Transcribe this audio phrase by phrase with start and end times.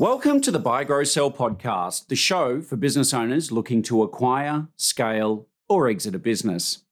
[0.00, 4.68] Welcome to the Buy Grow Sell podcast, the show for business owners looking to acquire,
[4.78, 6.84] scale, or exit a business.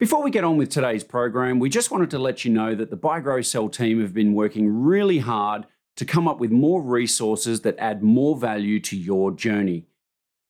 [0.00, 2.90] Before we get on with today's program, we just wanted to let you know that
[2.90, 6.82] the Buy Grow Sell team have been working really hard to come up with more
[6.82, 9.86] resources that add more value to your journey.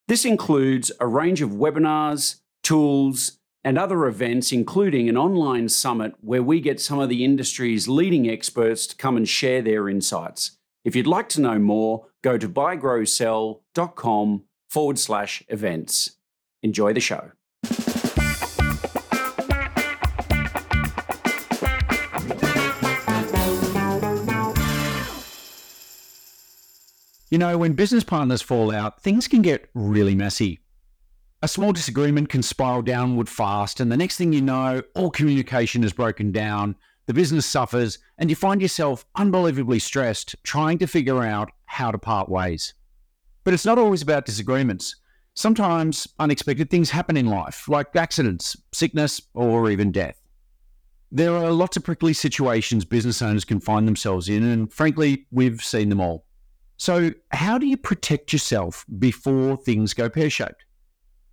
[0.09, 6.43] This includes a range of webinars, tools, and other events, including an online summit where
[6.43, 10.57] we get some of the industry's leading experts to come and share their insights.
[10.83, 16.12] If you'd like to know more, go to buygrowsell.com forward slash events.
[16.62, 17.33] Enjoy the show.
[27.30, 30.60] You know, when business partners fall out, things can get really messy.
[31.43, 35.85] A small disagreement can spiral downward fast, and the next thing you know, all communication
[35.85, 36.74] is broken down
[37.11, 41.99] the business suffers, and you find yourself unbelievably stressed trying to figure out how to
[41.99, 42.73] part ways.
[43.43, 44.95] But it's not always about disagreements.
[45.35, 50.23] Sometimes unexpected things happen in life, like accidents, sickness, or even death.
[51.11, 55.65] There are lots of prickly situations business owners can find themselves in, and frankly, we've
[55.65, 56.27] seen them all.
[56.77, 60.65] So, how do you protect yourself before things go pear shaped?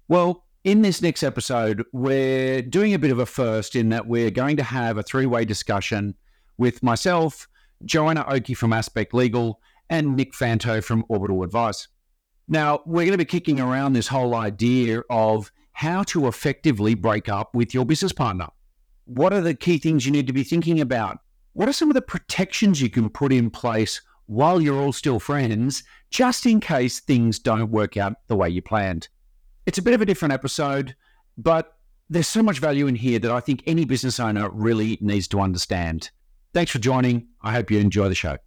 [0.07, 4.31] Well, in this next episode, we're doing a bit of a first in that we're
[4.31, 6.15] going to have a three way discussion
[6.57, 7.47] with myself,
[7.85, 11.87] Joanna Oakey from Aspect Legal, and Nick Fanto from Orbital Advice.
[12.47, 17.29] Now, we're going to be kicking around this whole idea of how to effectively break
[17.29, 18.47] up with your business partner.
[19.05, 21.19] What are the key things you need to be thinking about?
[21.53, 25.19] What are some of the protections you can put in place while you're all still
[25.19, 29.07] friends, just in case things don't work out the way you planned?
[29.67, 30.95] It's a bit of a different episode,
[31.37, 31.75] but
[32.09, 35.41] there's so much value in here that I think any business owner really needs to
[35.41, 36.09] understand.
[36.53, 37.27] Thanks for joining.
[37.41, 38.37] I hope you enjoy the show.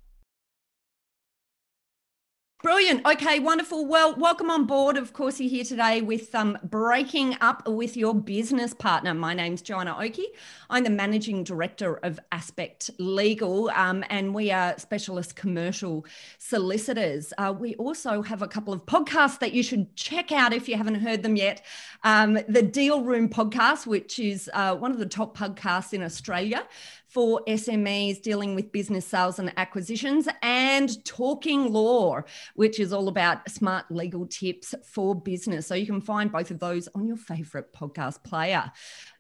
[2.63, 3.07] Brilliant.
[3.07, 3.87] Okay, wonderful.
[3.87, 4.99] Well, welcome on board.
[4.99, 9.15] Of course, you're here today with um, breaking up with your business partner.
[9.15, 10.27] My name's Joanna Oakey.
[10.69, 16.05] I'm the managing director of Aspect Legal, um, and we are specialist commercial
[16.37, 17.33] solicitors.
[17.39, 20.77] Uh, we also have a couple of podcasts that you should check out if you
[20.77, 21.65] haven't heard them yet.
[22.05, 26.69] Um, the Deal Room podcast, which is uh, one of the top podcasts in Australia
[27.11, 32.23] for SMEs dealing with business sales and acquisitions, and Talking Law,
[32.55, 35.67] which is all about smart legal tips for business.
[35.67, 38.71] So you can find both of those on your favorite podcast player.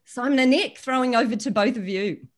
[0.04, 2.28] Simon and Nick, throwing over to both of you.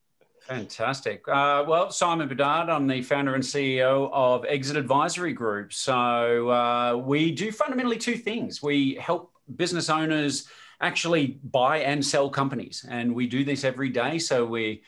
[0.46, 1.28] Fantastic.
[1.28, 5.72] Uh, well, Simon Bedard, I'm the founder and CEO of Exit Advisory Group.
[5.72, 8.62] So uh, we do fundamentally two things.
[8.62, 10.48] We help business owners
[10.80, 14.18] actually buy and sell companies, and we do this every day.
[14.18, 14.82] So we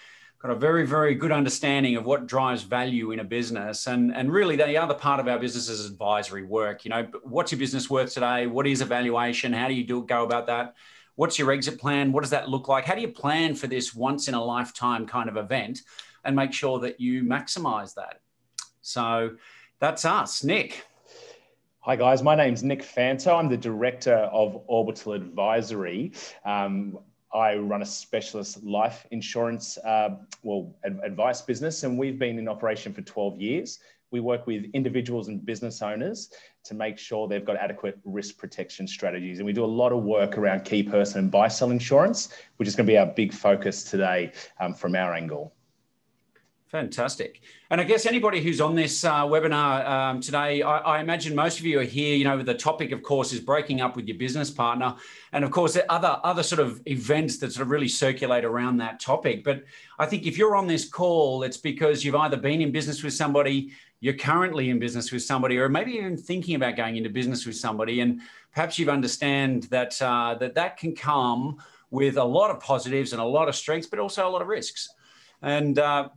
[0.45, 3.87] got a very, very good understanding of what drives value in a business.
[3.87, 6.85] And, and really, the other part of our business is advisory work.
[6.85, 8.47] You know, what's your business worth today?
[8.47, 9.55] What is evaluation?
[9.55, 10.75] How do you do go about that?
[11.15, 12.13] What's your exit plan?
[12.13, 12.85] What does that look like?
[12.85, 15.81] How do you plan for this once in a lifetime kind of event
[16.25, 18.21] and make sure that you maximize that?
[18.83, 19.37] So
[19.81, 20.45] that's us.
[20.45, 20.85] Nick.
[21.81, 22.23] Hi, guys.
[22.23, 23.39] My name's Nick Fanto.
[23.39, 26.13] I'm the director of Orbital Advisory.
[26.45, 26.99] Um,
[27.35, 30.11] I run a specialist life insurance, uh,
[30.43, 33.81] well, ad- advice business, and we've been in operation for 12 years.
[34.13, 36.31] We work with individuals and business owners
[36.63, 39.39] to make sure they've got adequate risk protection strategies.
[39.39, 42.29] And we do a lot of work around key person and buy sell insurance,
[42.59, 44.31] which is going to be our big focus today
[44.61, 45.53] um, from our angle.
[46.75, 47.43] Fantastic.
[47.71, 51.61] And I guess anybody who's on this uh, webinar um, today, I, I, imagine most
[51.61, 52.17] of you are here.
[52.17, 54.97] You know, the topic, of course, is breaking up with your business partner,
[55.33, 58.99] and of course, other other sort of events that sort of really circulate around that
[58.99, 59.45] topic.
[59.45, 59.63] But
[60.01, 63.15] I think if you're on this call, it's because you've either been in business with
[63.15, 63.71] somebody,
[64.01, 67.55] you're currently in business with somebody, or maybe even thinking about going into business with
[67.55, 68.21] somebody, and
[68.53, 71.57] perhaps you understand that uh, that that can come
[71.93, 74.49] with a lot of positives and a lot of strengths, but also a lot of
[74.49, 74.89] risks.
[75.41, 76.09] And uh,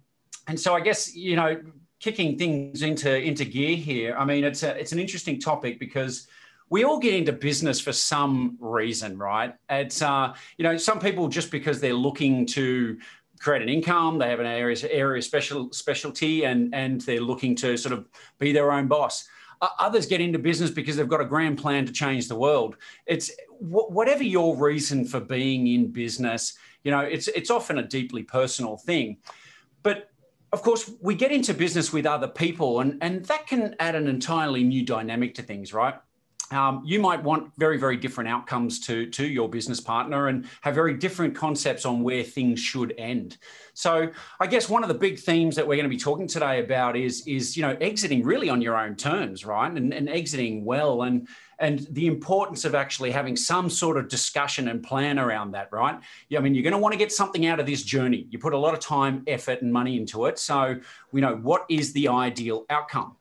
[0.47, 1.61] and so I guess you know,
[1.99, 4.15] kicking things into into gear here.
[4.17, 6.27] I mean, it's a it's an interesting topic because
[6.69, 9.53] we all get into business for some reason, right?
[9.69, 12.97] It's uh, you know, some people just because they're looking to
[13.39, 17.77] create an income, they have an area area special specialty, and and they're looking to
[17.77, 18.07] sort of
[18.39, 19.27] be their own boss.
[19.79, 22.77] Others get into business because they've got a grand plan to change the world.
[23.07, 26.55] It's wh- whatever your reason for being in business.
[26.83, 29.17] You know, it's it's often a deeply personal thing,
[30.53, 34.07] of course, we get into business with other people, and, and that can add an
[34.07, 35.95] entirely new dynamic to things, right?
[36.51, 40.75] Um, you might want very, very different outcomes to, to your business partner and have
[40.75, 43.37] very different concepts on where things should end.
[43.73, 44.09] So
[44.39, 46.95] I guess one of the big themes that we're going to be talking today about
[46.95, 49.71] is, is you know, exiting really on your own terms, right?
[49.71, 51.27] And, and exiting well and
[51.59, 55.99] and the importance of actually having some sort of discussion and plan around that, right?
[56.29, 58.27] Yeah, I mean, you're going to want to get something out of this journey.
[58.29, 60.37] You put a lot of time, effort, and money into it.
[60.37, 60.79] So
[61.11, 63.16] we know what is the ideal outcome.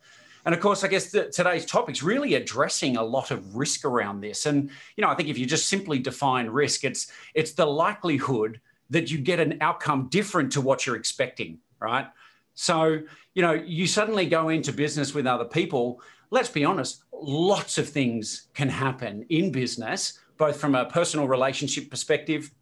[0.47, 3.85] And of course, I guess the, today's topic is really addressing a lot of risk
[3.85, 4.47] around this.
[4.47, 8.61] And you know, I think if you just simply define risk, it's it's the likelihood
[8.89, 12.07] that you get an outcome different to what you're expecting, right?
[12.55, 13.01] So,
[13.35, 16.01] you know, you suddenly go into business with other people.
[16.31, 21.91] Let's be honest, lots of things can happen in business, both from a personal relationship
[21.91, 22.53] perspective,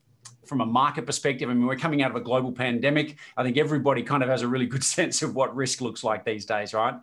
[0.46, 1.50] from a market perspective.
[1.50, 3.16] I mean, we're coming out of a global pandemic.
[3.36, 6.24] I think everybody kind of has a really good sense of what risk looks like
[6.24, 6.94] these days, right?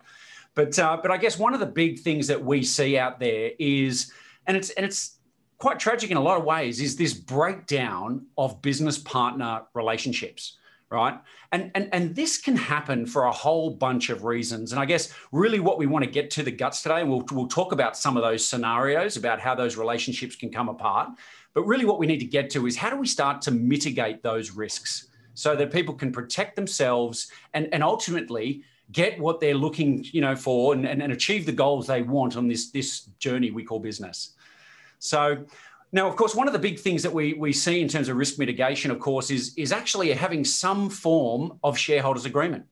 [0.54, 3.52] But uh, but I guess one of the big things that we see out there
[3.58, 4.12] is,
[4.46, 5.18] and it's and it's
[5.58, 10.58] quite tragic in a lot of ways, is this breakdown of business partner relationships
[10.92, 11.18] right?
[11.52, 14.72] And, and, and this can happen for a whole bunch of reasons.
[14.72, 17.24] And I guess really what we want to get to the guts today, and we'll,
[17.32, 21.08] we'll talk about some of those scenarios about how those relationships can come apart.
[21.54, 24.22] But really what we need to get to is how do we start to mitigate
[24.22, 30.04] those risks so that people can protect themselves and, and ultimately get what they're looking
[30.12, 33.50] you know for and, and, and achieve the goals they want on this this journey
[33.50, 34.34] we call business
[34.98, 35.44] so
[35.94, 38.16] now, of course, one of the big things that we, we see in terms of
[38.16, 42.64] risk mitigation, of course, is, is actually having some form of shareholders agreement.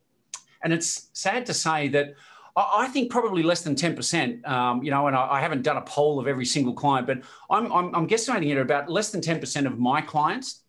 [0.62, 2.14] And it's sad to say that
[2.56, 5.82] I think probably less than 10%, um, you know, and I, I, haven't done a
[5.82, 7.19] poll of every single client, but
[7.50, 10.62] I'm, I'm, I'm guesstimating it about less than 10% of my clients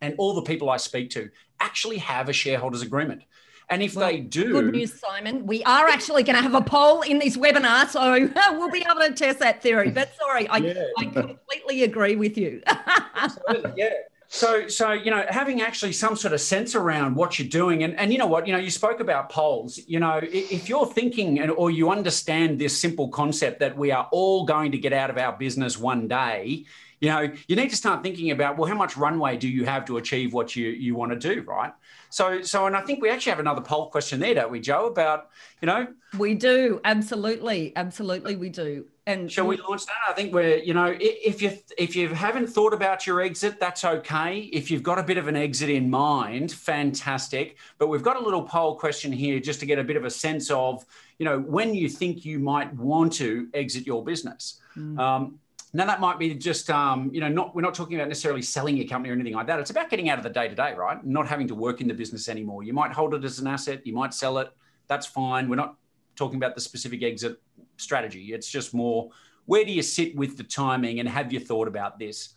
[0.00, 1.28] and all the people I speak to
[1.60, 3.22] actually have a shareholders agreement.
[3.70, 5.46] And if well, they do, good news, Simon.
[5.46, 9.00] We are actually going to have a poll in this webinar, so we'll be able
[9.00, 9.90] to test that theory.
[9.90, 10.84] But sorry, I, yeah.
[10.96, 12.62] I completely agree with you.
[13.14, 13.90] Absolutely, yeah.
[14.30, 17.98] So, so you know, having actually some sort of sense around what you're doing, and
[17.98, 19.78] and you know what, you know, you spoke about polls.
[19.86, 24.08] You know, if you're thinking and or you understand this simple concept that we are
[24.12, 26.64] all going to get out of our business one day,
[27.00, 29.84] you know, you need to start thinking about well, how much runway do you have
[29.86, 31.72] to achieve what you you want to do, right?
[32.10, 34.86] So, so, and I think we actually have another poll question there, don't we, Joe?
[34.86, 35.28] About
[35.60, 35.86] you know,
[36.18, 38.86] we do absolutely, absolutely, we do.
[39.06, 39.94] And shall we launch that?
[40.06, 43.84] I think we're, you know, if you if you haven't thought about your exit, that's
[43.84, 44.40] okay.
[44.52, 47.56] If you've got a bit of an exit in mind, fantastic.
[47.78, 50.10] But we've got a little poll question here just to get a bit of a
[50.10, 50.84] sense of,
[51.18, 54.60] you know, when you think you might want to exit your business.
[54.76, 54.98] Mm.
[54.98, 55.38] Um,
[55.72, 58.76] now that might be just, um, you know, not we're not talking about necessarily selling
[58.76, 59.60] your company or anything like that.
[59.60, 61.04] It's about getting out of the day to day, right?
[61.04, 62.62] Not having to work in the business anymore.
[62.62, 64.50] You might hold it as an asset, you might sell it.
[64.86, 65.48] That's fine.
[65.48, 65.76] We're not
[66.16, 67.40] talking about the specific exit
[67.76, 68.32] strategy.
[68.32, 69.10] It's just more
[69.46, 72.34] where do you sit with the timing and have you thought about this?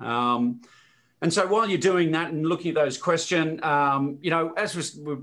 [0.00, 0.62] Um,
[1.20, 4.96] and so while you're doing that and looking at those questions, um, you know, as
[4.98, 5.18] we're,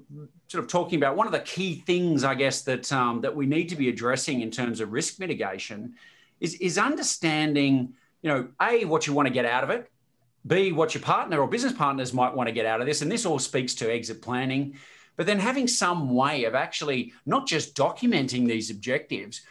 [0.48, 3.46] sort of talking about, one of the key things, I guess, that um, that we
[3.46, 5.96] need to be addressing in terms of risk mitigation
[6.42, 9.90] is, is understanding, you know, A, what you want to get out of it,
[10.46, 13.02] B, what your partner or business partners might want to get out of this.
[13.02, 14.76] And this all speaks to exit planning,
[15.16, 19.42] but then having some way of actually not just documenting these objectives,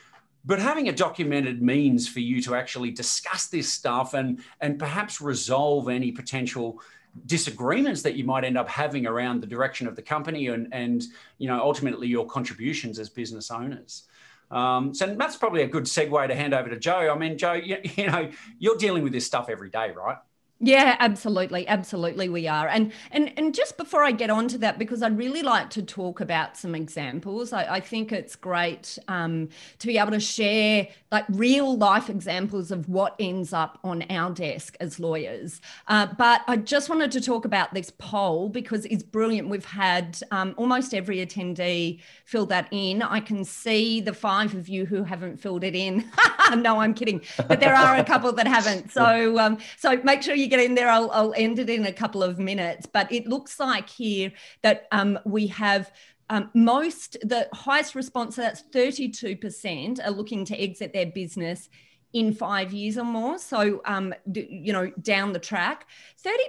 [0.44, 5.20] but having a documented means for you to actually discuss this stuff and, and perhaps
[5.20, 6.80] resolve any potential
[7.26, 11.02] disagreements that you might end up having around the direction of the company and, and
[11.38, 14.04] you know ultimately your contributions as business owners.
[14.50, 17.12] Um, so that's probably a good segue to hand over to Joe.
[17.14, 20.18] I mean, Joe, you, you know, you're dealing with this stuff every day, right?
[20.62, 22.68] Yeah, absolutely, absolutely, we are.
[22.68, 25.82] And and and just before I get on to that, because I'd really like to
[25.82, 27.54] talk about some examples.
[27.54, 29.48] I, I think it's great um,
[29.78, 34.30] to be able to share like real life examples of what ends up on our
[34.32, 35.62] desk as lawyers.
[35.88, 39.48] Uh, but I just wanted to talk about this poll because it's brilliant.
[39.48, 43.00] We've had um, almost every attendee fill that in.
[43.00, 46.04] I can see the five of you who haven't filled it in.
[46.56, 48.90] no, I'm kidding, but there are a couple that haven't.
[49.00, 50.88] So um, so make sure you get in there.
[50.88, 52.86] I'll, I'll end it in a couple of minutes.
[52.86, 55.92] But it looks like here that um, we have
[56.28, 61.68] um, most, the highest response, so that's 32% are looking to exit their business
[62.12, 63.38] in five years or more.
[63.38, 65.86] So, um, you know, down the track,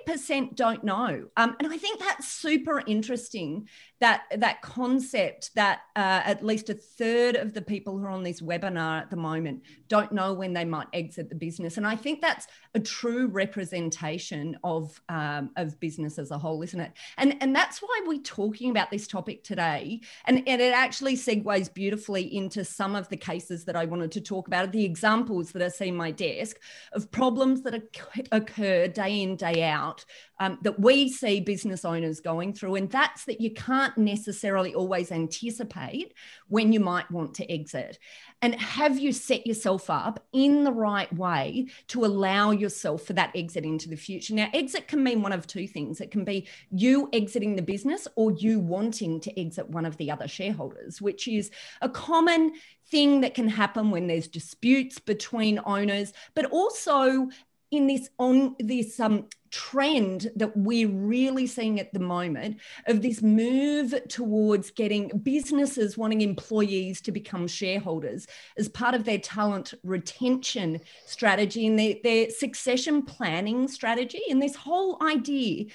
[0.08, 1.28] 30% don't know.
[1.38, 3.68] Um, and I think that's super interesting
[4.02, 8.24] that that concept that uh, at least a third of the people who are on
[8.24, 11.96] this webinar at the moment don't know when they might exit the business, and I
[11.96, 16.92] think that's a true representation of um, of business as a whole, isn't it?
[17.18, 21.72] And and that's why we're talking about this topic today, and and it actually segues
[21.74, 25.62] beautifully into some of the cases that I wanted to talk about, the examples that
[25.62, 26.58] I see my desk
[26.94, 27.84] of problems that
[28.32, 30.04] occur day in day out
[30.40, 35.12] um, that we see business owners going through, and that's that you can't necessarily always
[35.12, 36.14] anticipate
[36.48, 38.00] when you might want to exit.
[38.42, 43.32] And have you set yourself up in the right way to allow yourself for that
[43.36, 44.34] exit into the future?
[44.34, 48.08] Now, exit can mean one of two things it can be you exiting the business
[48.16, 52.54] or you wanting to exit one of the other shareholders, which is a common
[52.88, 57.30] thing that can happen when there's disputes between owners, but also
[57.72, 63.22] in this on this um, trend that we're really seeing at the moment of this
[63.22, 68.28] move towards getting businesses wanting employees to become shareholders
[68.58, 74.22] as part of their talent retention strategy and their, their succession planning strategy.
[74.30, 75.66] And this whole idea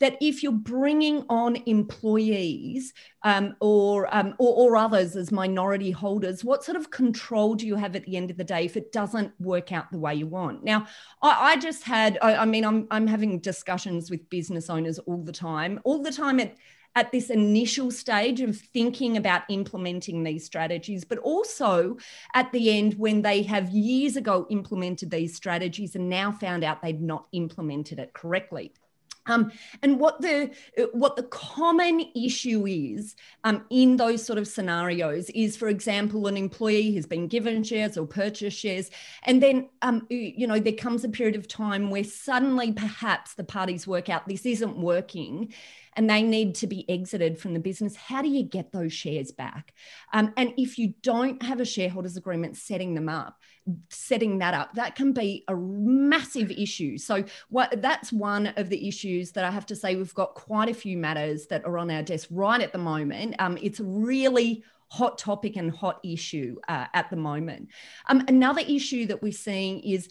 [0.00, 6.44] that if you're bringing on employees um, or, um, or, or others as minority holders,
[6.44, 8.92] what sort of control do you have at the end of the day if it
[8.92, 10.64] doesn't work out the way you want?
[10.64, 10.86] Now,
[11.22, 15.22] I, I just had, I, I mean, I'm I'm having discussions with business owners all
[15.22, 16.56] the time, all the time at
[16.94, 21.96] at this initial stage of thinking about implementing these strategies, but also
[22.34, 26.82] at the end when they have years ago implemented these strategies and now found out
[26.82, 28.72] they'd not implemented it correctly.
[29.28, 30.50] Um, and what the
[30.92, 36.36] what the common issue is um, in those sort of scenarios is, for example, an
[36.36, 38.90] employee has been given shares or purchased shares,
[39.24, 43.44] and then um, you know there comes a period of time where suddenly perhaps the
[43.44, 45.52] parties work out this isn't working,
[45.98, 47.96] and they need to be exited from the business.
[47.96, 49.74] How do you get those shares back?
[50.12, 53.36] Um, and if you don't have a shareholders agreement setting them up,
[53.90, 58.88] setting that up that can be a massive issue so what that's one of the
[58.88, 61.90] issues that i have to say we've got quite a few matters that are on
[61.90, 66.56] our desk right at the moment um, it's a really hot topic and hot issue
[66.68, 67.68] uh, at the moment
[68.08, 70.08] um, another issue that we're seeing is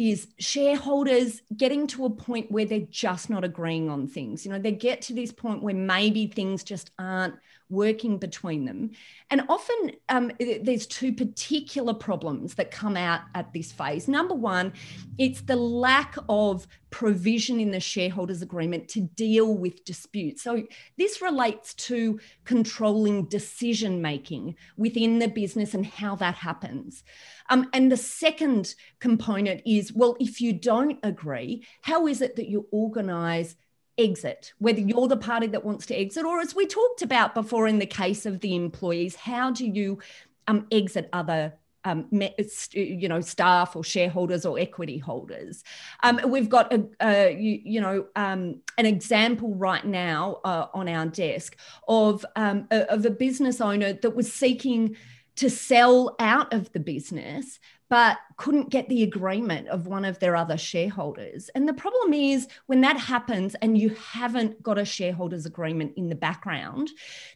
[0.00, 4.46] is shareholders getting to a point where they're just not agreeing on things.
[4.46, 7.34] You know, they get to this point where maybe things just aren't
[7.70, 8.90] working between them.
[9.30, 14.08] And often um, there's two particular problems that come out at this phase.
[14.08, 14.72] Number one,
[15.18, 20.42] it's the lack of provision in the shareholders agreement to deal with disputes.
[20.42, 20.64] So
[20.98, 27.04] this relates to controlling decision making within the business and how that happens.
[27.48, 32.48] Um, and the second component is well, if you don't agree, how is it that
[32.48, 33.56] you organize?
[34.00, 37.68] Exit, whether you're the party that wants to exit, or as we talked about before
[37.68, 39.98] in the case of the employees, how do you
[40.46, 41.54] um, exit other
[41.84, 42.08] um,
[42.72, 45.64] you know, staff or shareholders or equity holders.
[46.02, 50.88] Um, we've got a, a you, you, know um, an example right now uh, on
[50.88, 51.56] our desk
[51.88, 54.96] of um, a, of a business owner that was seeking
[55.36, 57.58] to sell out of the business,
[57.90, 61.50] but couldn't get the agreement of one of their other shareholders.
[61.54, 66.08] And the problem is when that happens and you haven't got a shareholders agreement in
[66.08, 66.88] the background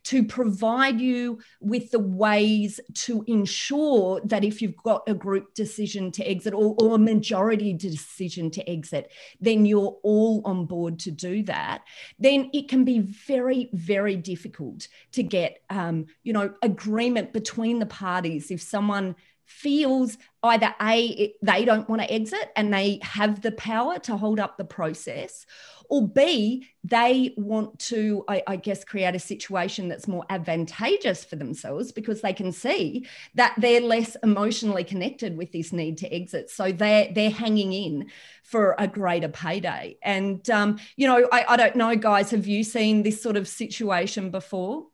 [0.04, 6.10] to provide you with the ways to ensure that if you've got a group decision
[6.12, 11.10] to exit or, or a majority decision to exit, then you're all on board to
[11.10, 11.82] do that,
[12.18, 17.86] then it can be very, very difficult to get, um, you know, agreement between the
[17.86, 19.16] parties if someone
[19.46, 24.40] feels either a they don't want to exit and they have the power to hold
[24.40, 25.46] up the process
[25.88, 31.36] or b they want to I, I, guess create a situation that's more advantageous for
[31.36, 36.50] themselves because they can see that they're less emotionally connected with this need to exit.
[36.50, 38.10] So they're they're hanging in
[38.42, 39.96] for a greater payday.
[40.02, 43.48] And um, you know I, I don't know guys have you seen this sort of
[43.48, 44.86] situation before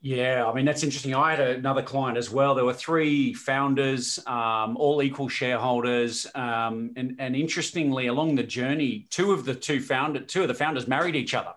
[0.00, 1.14] yeah, I mean, that's interesting.
[1.14, 2.54] I had another client as well.
[2.54, 6.26] There were three founders, um, all equal shareholders.
[6.34, 10.54] Um, and, and interestingly, along the journey, two of the two founder, two of the
[10.54, 11.54] founders married each other.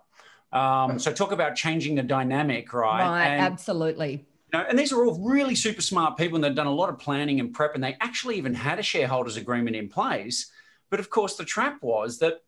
[0.52, 3.02] Um, so talk about changing the dynamic, right?
[3.02, 4.26] Right, and, absolutely.
[4.52, 6.90] You know, and these are all really super smart people and they've done a lot
[6.90, 10.50] of planning and prep and they actually even had a shareholders agreement in place.
[10.90, 12.42] But of course, the trap was that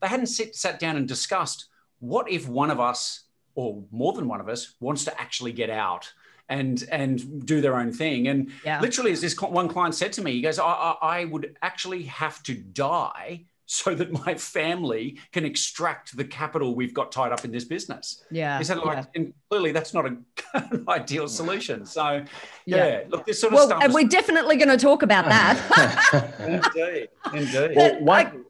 [0.00, 1.66] they hadn't sit, sat down and discussed
[2.00, 3.23] what if one of us
[3.54, 6.12] or more than one of us wants to actually get out
[6.48, 8.28] and and do their own thing.
[8.28, 8.80] And yeah.
[8.80, 12.02] literally, as this one client said to me, he goes, I, I, I would actually
[12.04, 17.46] have to die so that my family can extract the capital we've got tied up
[17.46, 18.22] in this business.
[18.30, 18.58] Yeah.
[18.58, 19.04] He said, like, yeah.
[19.14, 20.16] and clearly that's not a,
[20.52, 21.86] an ideal solution.
[21.86, 22.24] So,
[22.66, 23.00] yeah, Yeah.
[23.08, 23.82] look, this sort of Well, stuff.
[23.82, 26.34] and is- we're definitely going to talk about that.
[26.40, 27.74] indeed, indeed.
[27.74, 28.44] Well, one,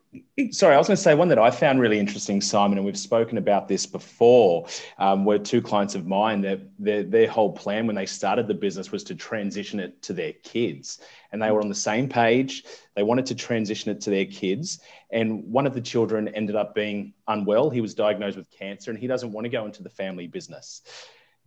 [0.51, 2.99] sorry, I was going to say one that I found really interesting, Simon, and we've
[2.99, 4.67] spoken about this before.
[4.99, 8.55] Um, were two clients of mine that their, their whole plan when they started the
[8.55, 11.01] business was to transition it to their kids,
[11.33, 12.65] and they were on the same page.
[12.95, 14.81] They wanted to transition it to their kids,
[15.11, 17.71] and one of the children ended up being unwell.
[17.71, 20.83] He was diagnosed with cancer, and he doesn't want to go into the family business.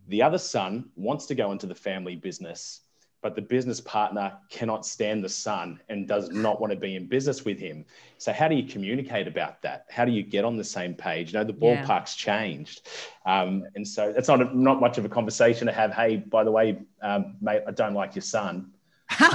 [0.08, 2.80] The other son wants to go into the family business
[3.22, 7.06] but the business partner cannot stand the son and does not want to be in
[7.06, 7.84] business with him.
[8.18, 9.86] So, how do you communicate about that?
[9.90, 11.32] How do you get on the same page?
[11.32, 11.84] You know, the Yeah.
[11.84, 12.86] ballpark's changed.
[13.26, 15.92] Um, and so, it's not, a, not much of a conversation to have.
[15.92, 18.72] Hey, by the way, um, mate, I don't like your son.
[19.20, 19.26] you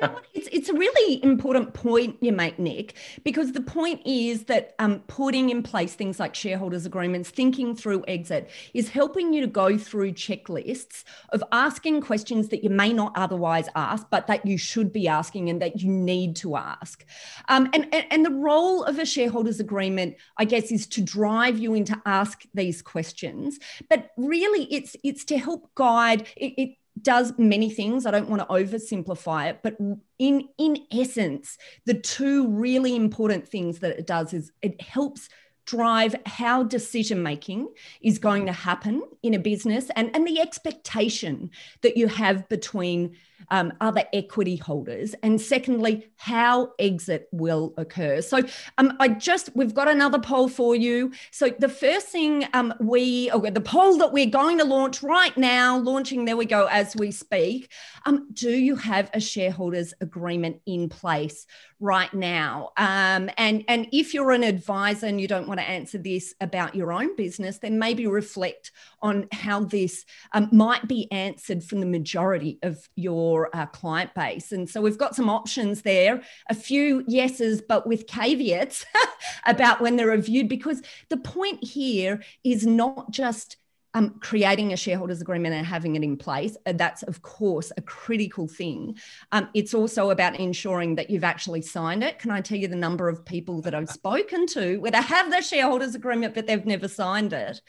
[0.00, 0.16] know?
[0.40, 2.94] It's, it's a really important point you make, Nick,
[3.24, 8.06] because the point is that um, putting in place things like shareholders agreements, thinking through
[8.08, 13.12] exit, is helping you to go through checklists of asking questions that you may not
[13.16, 17.04] otherwise ask, but that you should be asking and that you need to ask.
[17.50, 21.58] Um, and, and, and the role of a shareholders agreement, I guess, is to drive
[21.58, 23.58] you into ask these questions.
[23.90, 26.26] But really, it's it's to help guide.
[26.34, 26.70] It, it
[27.02, 28.06] does many things.
[28.06, 29.76] I don't want to oversimplify it, but
[30.18, 35.28] in in essence, the two really important things that it does is it helps
[35.66, 37.68] drive how decision making
[38.02, 41.50] is going to happen in a business and, and the expectation
[41.82, 43.16] that you have between
[43.48, 45.14] um, other equity holders?
[45.22, 48.20] And secondly how exit will occur?
[48.22, 48.42] So
[48.78, 51.12] um, i just we've got another poll for you.
[51.30, 55.36] So the first thing um, we or the poll that we're going to launch right
[55.36, 57.70] now launching there we go as we speak
[58.06, 61.46] um, do you have a shareholders agreement in place
[61.80, 62.70] right now?
[62.76, 66.74] Um, and and if you're an advisor and you don't want to answer this about
[66.74, 71.86] your own business then maybe reflect on how this um, might be answered from the
[71.86, 74.52] majority of your uh, client base.
[74.52, 78.84] And so we've got some options there a few yeses but with caveats
[79.46, 83.56] about when they're reviewed because the point here is not just
[83.94, 86.56] um, creating a shareholders agreement and having it in place.
[86.64, 88.96] Uh, that's, of course, a critical thing.
[89.32, 92.18] Um, it's also about ensuring that you've actually signed it.
[92.18, 95.30] Can I tell you the number of people that I've spoken to where they have
[95.30, 97.60] the shareholders agreement, but they've never signed it?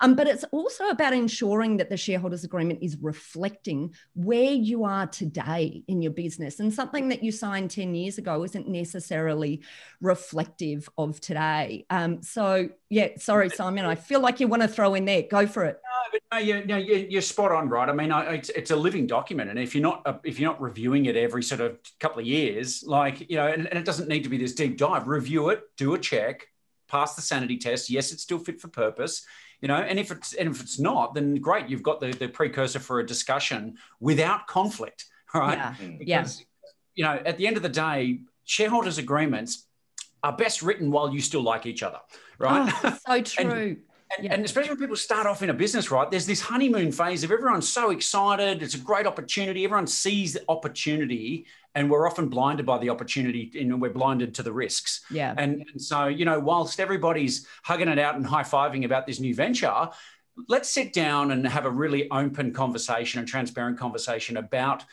[0.00, 5.06] Um, but it's also about ensuring that the shareholders agreement is reflecting where you are
[5.06, 6.60] today in your business.
[6.60, 9.62] And something that you signed 10 years ago isn't necessarily
[10.00, 11.86] reflective of today.
[11.88, 15.22] Um, so, yeah, sorry, Simon, I feel like you want to throw in there.
[15.22, 15.69] Go for it.
[15.74, 17.88] No, but no, you're, no, you're, you're spot on, right?
[17.88, 20.50] I mean, I, it's, it's a living document, and if you're not uh, if you're
[20.50, 23.84] not reviewing it every sort of couple of years, like you know, and, and it
[23.84, 25.08] doesn't need to be this deep dive.
[25.08, 26.46] Review it, do a check,
[26.88, 27.90] pass the sanity test.
[27.90, 29.24] Yes, it's still fit for purpose.
[29.60, 32.28] You know, and if it's and if it's not, then great, you've got the, the
[32.28, 35.04] precursor for a discussion without conflict,
[35.34, 35.56] right?
[35.80, 35.96] Yeah.
[36.00, 36.26] Yeah.
[36.94, 39.66] You know, at the end of the day, shareholders agreements
[40.22, 42.00] are best written while you still like each other,
[42.38, 42.72] right?
[42.84, 43.50] Oh, so true.
[43.52, 43.76] And,
[44.20, 44.34] Yeah.
[44.34, 46.10] and especially when people start off in a business, right?
[46.10, 48.62] There's this honeymoon phase of everyone's so excited.
[48.62, 49.64] It's a great opportunity.
[49.64, 54.42] Everyone sees the opportunity, and we're often blinded by the opportunity, and we're blinded to
[54.42, 55.02] the risks.
[55.10, 55.34] yeah.
[55.36, 59.20] And, and so, you know, whilst everybody's hugging it out and high fiving about this
[59.20, 59.88] new venture,
[60.48, 64.84] let's sit down and have a really open conversation and transparent conversation about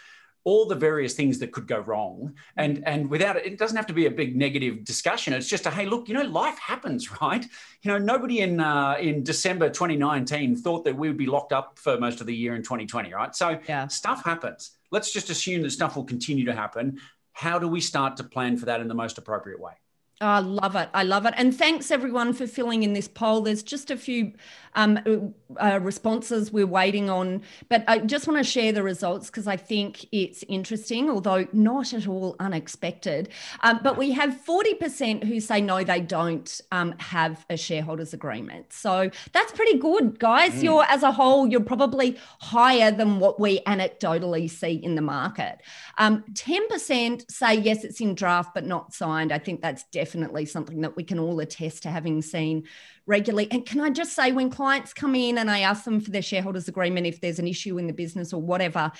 [0.48, 2.34] all the various things that could go wrong.
[2.56, 5.34] And and without it it doesn't have to be a big negative discussion.
[5.34, 7.46] It's just a hey look you know life happens right?
[7.82, 11.78] You know nobody in uh, in december 2019 thought that we would be locked up
[11.78, 13.36] for most of the year in 2020 right?
[13.36, 13.88] So Yeah.
[13.88, 14.72] stuff happens.
[14.90, 17.00] Let's just assume that stuff will continue to happen.
[17.34, 19.74] How do we start to plan for that in the most appropriate way
[20.20, 20.90] I love it.
[20.96, 21.36] I love it.
[21.38, 23.42] And thanks everyone for filling in this poll.
[23.42, 24.34] There's just a few
[24.74, 29.48] um, uh, responses we're waiting on, but I just want to share the results because
[29.48, 33.30] I think it's interesting, although not at all unexpected.
[33.62, 38.74] Um, but we have 40% who say no, they don't um, have a shareholders agreement.
[38.74, 40.64] So that's pretty good, guys.
[40.64, 45.60] You're, as a whole, you're probably higher than what we anecdotally see in the market.
[46.00, 49.32] Um, 10% say yes, it's in draft, but not signed.
[49.32, 50.07] I think that's definitely
[50.46, 52.64] something that we can all attest to having seen
[53.06, 53.48] regularly.
[53.52, 56.22] And can I just say, when clients come in and I ask them for their
[56.22, 58.92] shareholders agreement, if there's an issue in the business or whatever,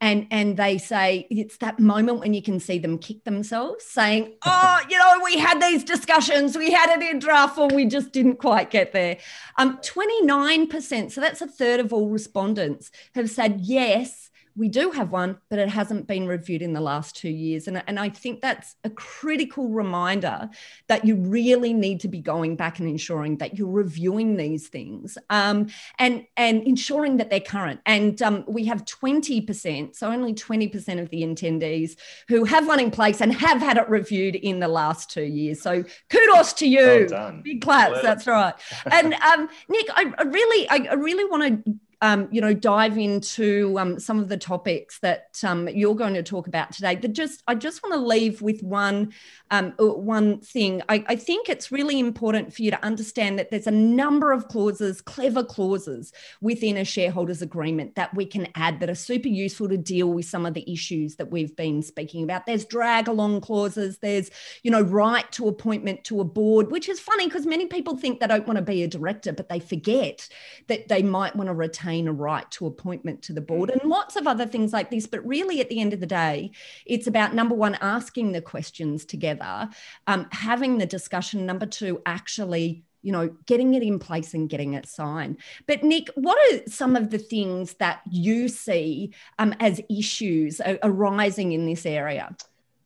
[0.00, 4.34] and and they say it's that moment when you can see them kick themselves, saying,
[4.46, 8.12] "Oh, you know, we had these discussions, we had it in draft, or we just
[8.12, 9.18] didn't quite get there."
[9.58, 14.68] Um, twenty nine percent, so that's a third of all respondents, have said yes we
[14.68, 17.68] do have one, but it hasn't been reviewed in the last two years.
[17.68, 20.50] And, and I think that's a critical reminder
[20.88, 25.16] that you really need to be going back and ensuring that you're reviewing these things
[25.30, 27.80] um, and, and ensuring that they're current.
[27.86, 31.96] And um, we have 20%, so only 20% of the attendees
[32.28, 35.62] who have one in place and have had it reviewed in the last two years.
[35.62, 37.08] So kudos to you.
[37.10, 37.92] Well Big claps.
[37.92, 38.02] Well.
[38.02, 38.54] That's right.
[38.90, 42.96] And um, Nick, I, I really, I, I really want to um, you know, dive
[42.96, 46.96] into um, some of the topics that um, you're going to talk about today.
[46.96, 49.12] But just, I just want to leave with one,
[49.50, 50.80] um, uh, one thing.
[50.88, 54.48] I, I, think it's really important for you to understand that there's a number of
[54.48, 59.68] clauses, clever clauses within a shareholders agreement that we can add that are super useful
[59.68, 62.46] to deal with some of the issues that we've been speaking about.
[62.46, 63.98] There's drag along clauses.
[63.98, 64.30] There's,
[64.62, 68.20] you know, right to appointment to a board, which is funny because many people think
[68.20, 70.26] they don't want to be a director, but they forget
[70.68, 73.82] that they might want to retain retain a right to appointment to the board and
[73.88, 75.06] lots of other things like this.
[75.06, 76.52] But really, at the end of the day,
[76.86, 79.68] it's about number one, asking the questions together,
[80.06, 81.46] um, having the discussion.
[81.46, 85.38] Number two, actually you know, getting it in place and getting it signed.
[85.66, 91.52] But Nick, what are some of the things that you see um, as issues arising
[91.52, 92.36] in this area?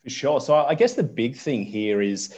[0.04, 0.40] For sure.
[0.40, 2.32] So I guess the big thing here is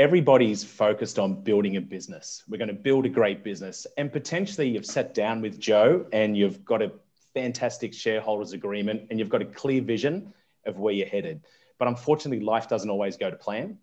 [0.00, 2.42] everybody's focused on building a business.
[2.48, 3.86] We're going to build a great business.
[3.98, 6.90] And potentially you've sat down with Joe and you've got a
[7.34, 10.32] fantastic shareholders agreement and you've got a clear vision
[10.64, 11.42] of where you're headed.
[11.80, 13.78] But unfortunately, life doesn't always go to plan.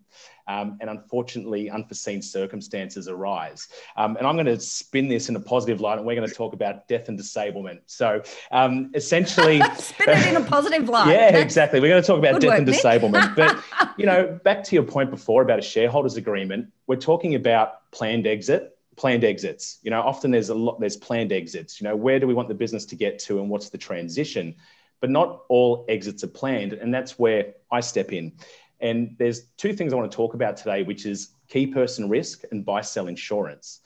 [0.46, 3.68] Um, and unfortunately, unforeseen circumstances arise.
[3.96, 6.34] Um, and I'm going to spin this in a positive light, and we're going to
[6.34, 7.80] talk about death and disablement.
[7.86, 11.10] So um, essentially, spin it in a positive light.
[11.10, 11.80] yeah, exactly.
[11.80, 13.36] We're going to talk about death work, and disablement.
[13.36, 13.62] but
[13.98, 18.26] you know, back to your point before about a shareholders agreement, we're talking about planned
[18.26, 22.18] exit planned exits you know often there's a lot there's planned exits you know where
[22.18, 24.56] do we want the business to get to and what's the transition
[25.00, 26.72] but not all exits are planned.
[26.72, 28.32] And that's where I step in.
[28.80, 32.44] And there's two things I want to talk about today, which is key person risk
[32.50, 33.80] and buy sell insurance.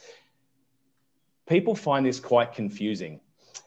[1.46, 3.20] People find this quite confusing.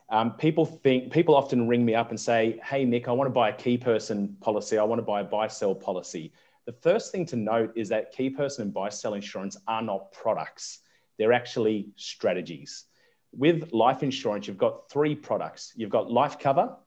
[0.10, 3.34] Um, people think people often ring me up and say, "Hey Nick, I want to
[3.34, 4.78] buy a key person policy.
[4.78, 6.32] I want to buy a buy sell policy."
[6.66, 10.12] The first thing to note is that key person and buy sell insurance are not
[10.12, 10.80] products;
[11.18, 12.86] they're actually strategies.
[13.32, 15.74] With life insurance, you've got three products.
[15.76, 16.78] You've got life cover,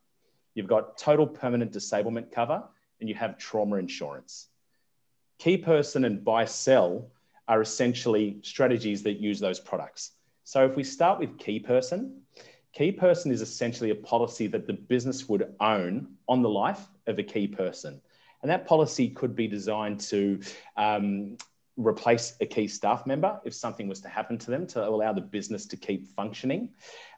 [0.59, 2.65] You've got total permanent disablement cover
[2.99, 4.49] and you have trauma insurance.
[5.39, 7.13] Key person and buy sell
[7.47, 10.11] are essentially strategies that use those products.
[10.43, 12.23] So if we start with key person,
[12.73, 17.21] key person is essentially a policy that the business would own on the life of
[17.21, 18.01] a key person.
[18.43, 20.41] And that policy could be designed to
[20.77, 21.37] um,
[21.79, 25.21] replace a key staff member if something was to happen to them to allow the
[25.21, 26.71] business to keep functioning.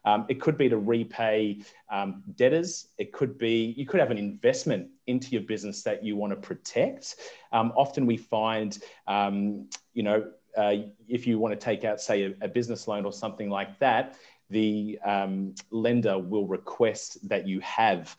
[0.05, 2.87] Um, it could be to repay um, debtors.
[2.99, 6.37] It could be, you could have an investment into your business that you want to
[6.37, 7.15] protect.
[7.51, 10.75] Um, often we find, um, you know, uh,
[11.07, 14.15] if you want to take out, say, a, a, business loan or something like that,
[14.49, 18.15] the um, lender will request that you have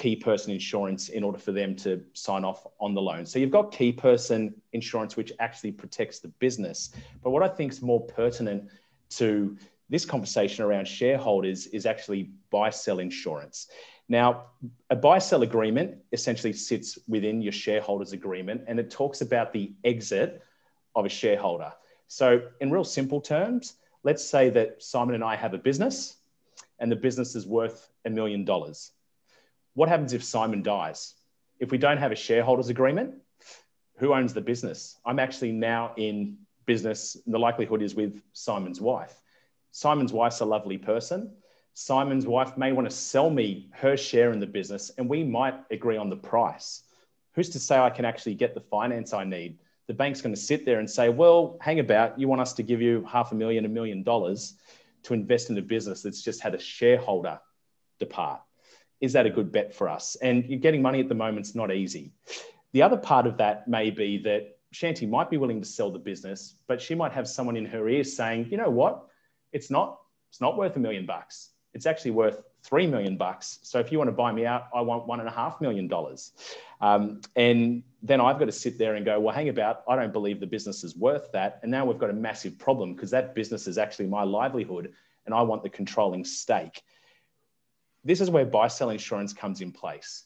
[0.00, 3.26] key person insurance in order for them to sign off on the loan.
[3.26, 6.92] So you've got key person insurance, which actually protects the business.
[7.22, 8.70] But what I think is more pertinent
[9.10, 9.58] to
[9.90, 13.68] this conversation around shareholders is actually buy sell insurance.
[14.08, 14.46] Now,
[14.88, 19.70] a buy sell agreement essentially sits within your shareholders agreement and it talks about the
[19.84, 20.40] exit
[20.94, 21.74] of a shareholder.
[22.08, 26.16] So, in real simple terms, let's say that Simon and I have a business
[26.78, 28.92] and the business is worth a million dollars
[29.80, 31.14] what happens if Simon dies?
[31.58, 33.14] If we don't have a shareholders agreement,
[33.96, 34.98] who owns the business?
[35.06, 37.16] I'm actually now in business.
[37.24, 39.14] and The likelihood is with Simon's wife.
[39.70, 41.32] Simon's wife's a lovely person.
[41.72, 45.54] Simon's wife may want to sell me her share in the business, and we might
[45.70, 46.82] agree on the price.
[47.34, 49.60] Who's to say I can actually get the finance I need?
[49.86, 52.62] The bank's going to sit there and say, Well, hang about, you want us to
[52.62, 54.58] give you half a million, a million dollars
[55.04, 57.40] to invest in a business that's just had a shareholder
[57.98, 58.42] depart
[59.00, 60.16] is that a good bet for us?
[60.16, 62.12] And you're getting money at the moment is not easy.
[62.72, 65.98] The other part of that may be that Shanti might be willing to sell the
[65.98, 69.06] business, but she might have someone in her ear saying, you know what?
[69.52, 71.50] It's not, it's not worth a million bucks.
[71.74, 73.58] It's actually worth three million bucks.
[73.62, 75.88] So if you want to buy me out, I want one and a half million
[75.88, 76.32] dollars.
[76.80, 80.12] Um, and then I've got to sit there and go, well, hang about, I don't
[80.12, 81.60] believe the business is worth that.
[81.62, 84.92] And now we've got a massive problem because that business is actually my livelihood
[85.26, 86.82] and I want the controlling stake
[88.04, 90.24] this is where buy sell insurance comes in place.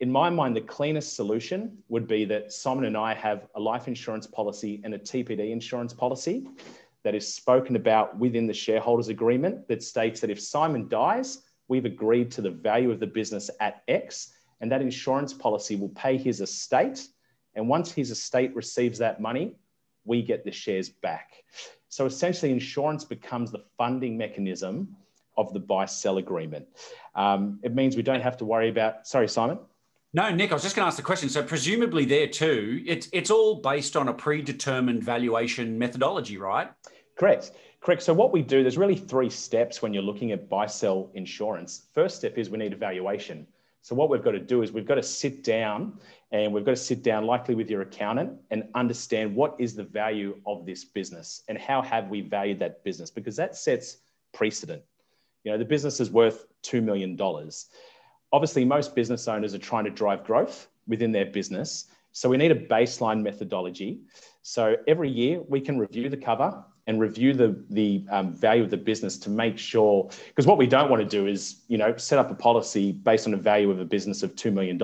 [0.00, 3.86] In my mind, the cleanest solution would be that Simon and I have a life
[3.86, 6.46] insurance policy and a TPD insurance policy
[7.02, 11.84] that is spoken about within the shareholders agreement that states that if Simon dies, we've
[11.84, 16.16] agreed to the value of the business at X, and that insurance policy will pay
[16.16, 17.06] his estate.
[17.54, 19.56] And once his estate receives that money,
[20.04, 21.32] we get the shares back.
[21.88, 24.96] So essentially, insurance becomes the funding mechanism
[25.40, 26.66] of the buy sell agreement.
[27.14, 29.58] Um, it means we don't have to worry about, sorry, Simon.
[30.12, 31.28] No, Nick, I was just going to ask the question.
[31.28, 36.68] So presumably there too, it's it's all based on a predetermined valuation methodology, right?
[37.16, 37.52] Correct.
[37.80, 38.02] Correct.
[38.02, 41.86] So what we do, there's really three steps when you're looking at buy sell insurance.
[41.94, 43.46] First step is we need a valuation.
[43.82, 45.98] So what we've got to do is we've got to sit down
[46.32, 49.84] and we've got to sit down likely with your accountant and understand what is the
[49.84, 53.98] value of this business and how have we valued that business because that sets
[54.32, 54.82] precedent.
[55.44, 57.16] You know, the business is worth $2 million
[58.32, 61.86] obviously most business owners are trying to drive growth within their business.
[62.12, 64.00] So we need a baseline methodology.
[64.42, 68.70] So every year we can review the cover and review the, the um, value of
[68.70, 71.96] the business to make sure, because what we don't want to do is, you know,
[71.96, 74.78] set up a policy based on the value of a business of $2 million.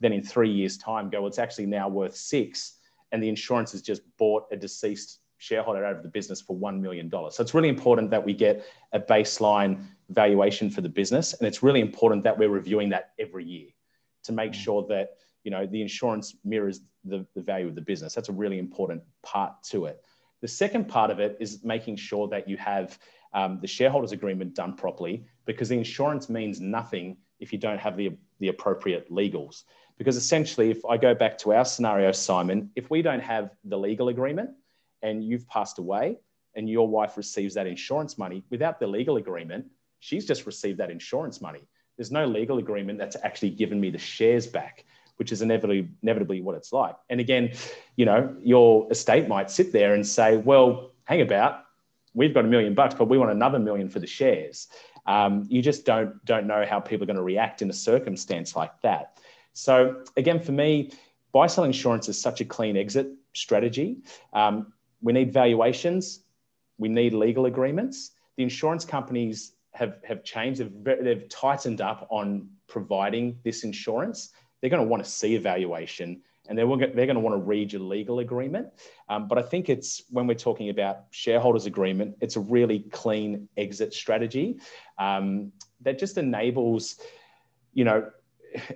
[0.00, 2.74] Then in three years time go, well, it's actually now worth six.
[3.12, 6.80] And the insurance has just bought a deceased shareholder out of the business for $1
[6.80, 7.10] million.
[7.10, 11.34] So it's really important that we get a baseline valuation for the business.
[11.34, 13.68] And it's really important that we're reviewing that every year
[14.24, 14.56] to make mm.
[14.56, 15.10] sure that,
[15.44, 18.14] you know, the insurance mirrors the, the value of the business.
[18.14, 20.02] That's a really important part to it.
[20.42, 22.98] The second part of it is making sure that you have
[23.32, 27.96] um, the shareholders agreement done properly because the insurance means nothing if you don't have
[27.96, 29.64] the, the appropriate legals.
[29.98, 33.78] Because essentially, if I go back to our scenario, Simon, if we don't have the
[33.78, 34.50] legal agreement,
[35.02, 36.18] and you've passed away
[36.54, 39.66] and your wife receives that insurance money without the legal agreement,
[40.00, 41.68] she's just received that insurance money.
[41.96, 44.84] There's no legal agreement that's actually given me the shares back,
[45.16, 46.96] which is inevitably, inevitably what it's like.
[47.08, 47.52] And again,
[47.96, 51.64] you know, your estate might sit there and say, well, hang about,
[52.14, 54.68] we've got a million bucks, but we want another million for the shares.
[55.06, 58.56] Um, you just don't don't know how people are going to react in a circumstance
[58.56, 59.18] like that.
[59.52, 60.90] So again, for me,
[61.32, 63.98] buy sell insurance is such a clean exit strategy.
[64.32, 64.72] Um,
[65.06, 66.24] we need valuations,
[66.78, 68.10] we need legal agreements.
[68.36, 74.30] The insurance companies have, have changed, they've, they've tightened up on providing this insurance.
[74.60, 77.44] They're going to want to see a valuation and they're, they're going to want to
[77.44, 78.66] read your legal agreement.
[79.08, 83.48] Um, but I think it's when we're talking about shareholders agreement, it's a really clean
[83.56, 84.58] exit strategy
[84.98, 86.96] um, that just enables,
[87.74, 88.10] you know,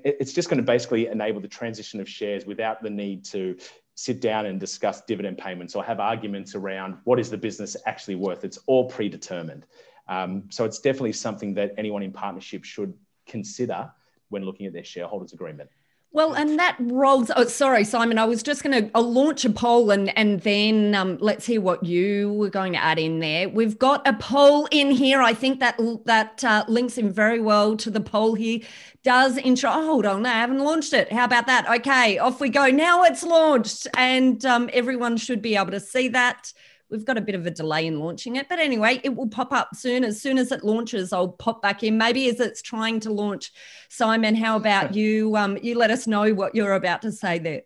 [0.05, 3.57] it's just going to basically enable the transition of shares without the need to
[4.01, 8.15] sit down and discuss dividend payments or have arguments around what is the business actually
[8.15, 8.45] worth.
[8.45, 9.67] It's all predetermined.
[10.09, 12.95] Um, so it's definitely something that anyone in partnership should
[13.27, 13.93] consider
[14.31, 15.69] when looking at their shareholders agreement.
[16.13, 17.31] Well, and that rolls.
[17.37, 18.19] Oh, sorry, Simon.
[18.19, 21.85] I was just going to launch a poll, and and then um, let's hear what
[21.85, 23.49] you were going to add in there.
[23.49, 25.23] We've got a poll in here.
[25.23, 28.59] I think that that uh, links in very well to the poll here.
[29.05, 29.71] Does intro?
[29.73, 31.13] Oh, hold on, I haven't launched it.
[31.13, 31.71] How about that?
[31.79, 32.67] Okay, off we go.
[32.67, 36.53] Now it's launched, and um, everyone should be able to see that.
[36.91, 39.53] We've got a bit of a delay in launching it, but anyway, it will pop
[39.53, 40.05] up soon.
[40.05, 41.97] As soon as it launches, I'll pop back in.
[41.97, 43.53] Maybe as it's trying to launch.
[43.89, 45.37] Simon, how about you?
[45.37, 47.63] Um, you let us know what you're about to say there.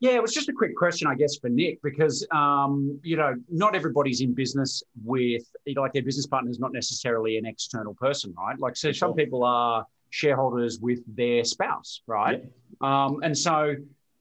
[0.00, 3.34] Yeah, it was just a quick question, I guess, for Nick, because um, you know,
[3.48, 8.34] not everybody's in business with like their business partner is not necessarily an external person,
[8.36, 8.58] right?
[8.58, 12.44] Like, so some people are shareholders with their spouse, right?
[12.82, 13.04] Yeah.
[13.04, 13.74] Um, and so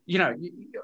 [0.07, 0.35] you know,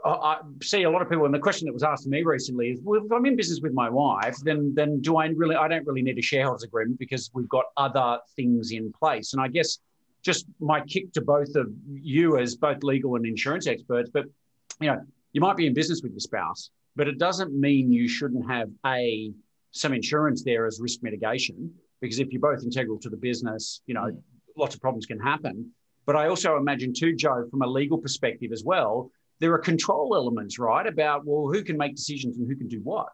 [0.03, 2.71] I see a lot of people, and the question that was asked to me recently
[2.71, 5.55] is, well, if I'm in business with my wife, then then do I really?
[5.55, 9.33] I don't really need a shareholders agreement because we've got other things in place.
[9.33, 9.79] And I guess
[10.23, 14.25] just my kick to both of you as both legal and insurance experts, but
[14.79, 15.01] you know,
[15.33, 18.69] you might be in business with your spouse, but it doesn't mean you shouldn't have
[18.85, 19.31] a
[19.71, 23.93] some insurance there as risk mitigation because if you're both integral to the business, you
[23.93, 24.21] know, mm.
[24.57, 25.71] lots of problems can happen.
[26.05, 30.15] But I also imagine too, Joe, from a legal perspective as well, there are control
[30.15, 30.85] elements, right?
[30.85, 33.09] About well, who can make decisions and who can do what.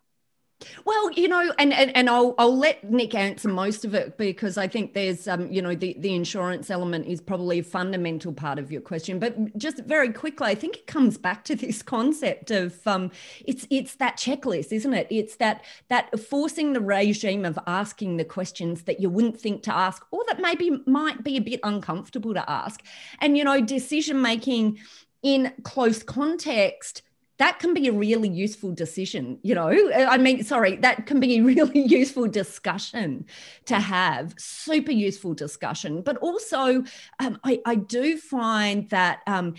[0.85, 4.57] Well, you know, and, and and I'll I'll let Nick answer most of it because
[4.57, 8.57] I think there's um you know the the insurance element is probably a fundamental part
[8.57, 9.19] of your question.
[9.19, 13.11] But just very quickly, I think it comes back to this concept of um
[13.45, 15.07] it's it's that checklist, isn't it?
[15.11, 19.75] It's that that forcing the regime of asking the questions that you wouldn't think to
[19.75, 22.81] ask, or that maybe might be a bit uncomfortable to ask,
[23.19, 24.79] and you know, decision making
[25.21, 27.03] in close context
[27.37, 29.91] that can be a really useful decision you know?
[29.93, 33.25] I mean sorry that can be a really useful discussion
[33.65, 36.01] to have super useful discussion.
[36.01, 36.83] But also
[37.19, 39.55] um, I, I, do find that um,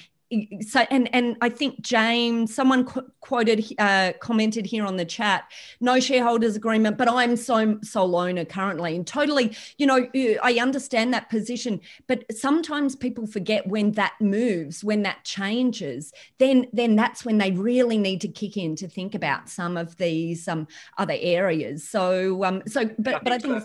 [0.60, 5.50] so and and I think James, someone qu- quoted, uh, commented here on the chat,
[5.80, 10.06] no shareholders agreement, but I'm so sole owner currently, and totally, you know,
[10.42, 16.66] I understand that position, but sometimes people forget when that moves, when that changes, then
[16.72, 20.46] then that's when they really need to kick in to think about some of these
[20.46, 21.88] um, other areas.
[21.88, 23.64] So um, so, but but I think.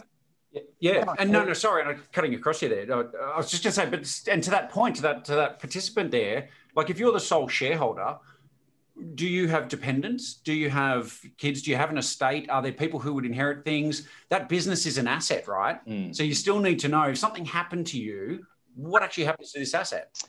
[0.79, 2.93] Yeah, and no, no, sorry, I'm cutting across you there.
[2.93, 5.59] I was just going to say, but and to that point, to that to that
[5.59, 8.17] participant there, like if you're the sole shareholder,
[9.15, 10.35] do you have dependents?
[10.35, 11.61] Do you have kids?
[11.63, 12.49] Do you have an estate?
[12.49, 14.07] Are there people who would inherit things?
[14.29, 15.83] That business is an asset, right?
[15.87, 16.15] Mm.
[16.15, 19.59] So you still need to know if something happened to you, what actually happens to
[19.59, 20.21] this asset?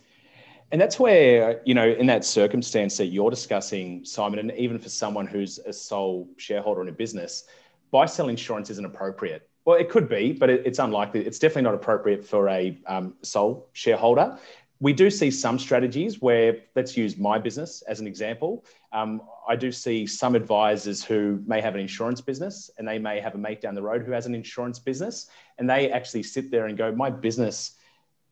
[0.72, 4.88] And that's where, you know, in that circumstance that you're discussing, Simon, and even for
[4.88, 7.44] someone who's a sole shareholder in a business,
[7.90, 11.27] buy sell insurance isn't appropriate well, it could be, but it, it's unlikely.
[11.27, 14.38] It's definitely not appropriate for a um, sole shareholder.
[14.81, 18.64] We do see some strategies where, let's use my business as an example.
[18.92, 23.20] Um, I do see some advisors who may have an insurance business and they may
[23.20, 26.50] have a mate down the road who has an insurance business, and they actually sit
[26.50, 27.72] there and go, My business,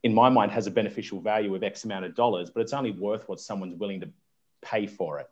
[0.02, 2.90] in my mind, has a beneficial value of X amount of dollars, but it's only
[2.90, 4.08] worth what someone's willing to
[4.60, 5.30] pay for it.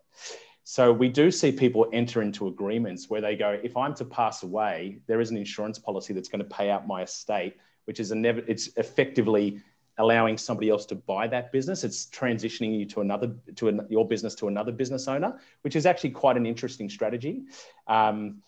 [0.65, 4.43] So we do see people enter into agreements where they go, if I'm to pass
[4.43, 8.11] away, there is an insurance policy that's going to pay out my estate, which is
[8.11, 9.61] a never, it's effectively
[9.99, 11.85] allowing somebody else to buy that business.
[11.85, 15.87] It's transitioning you to another, to an, your business to another business owner, which is
[15.87, 17.43] actually quite an interesting strategy.
[17.87, 18.43] Um,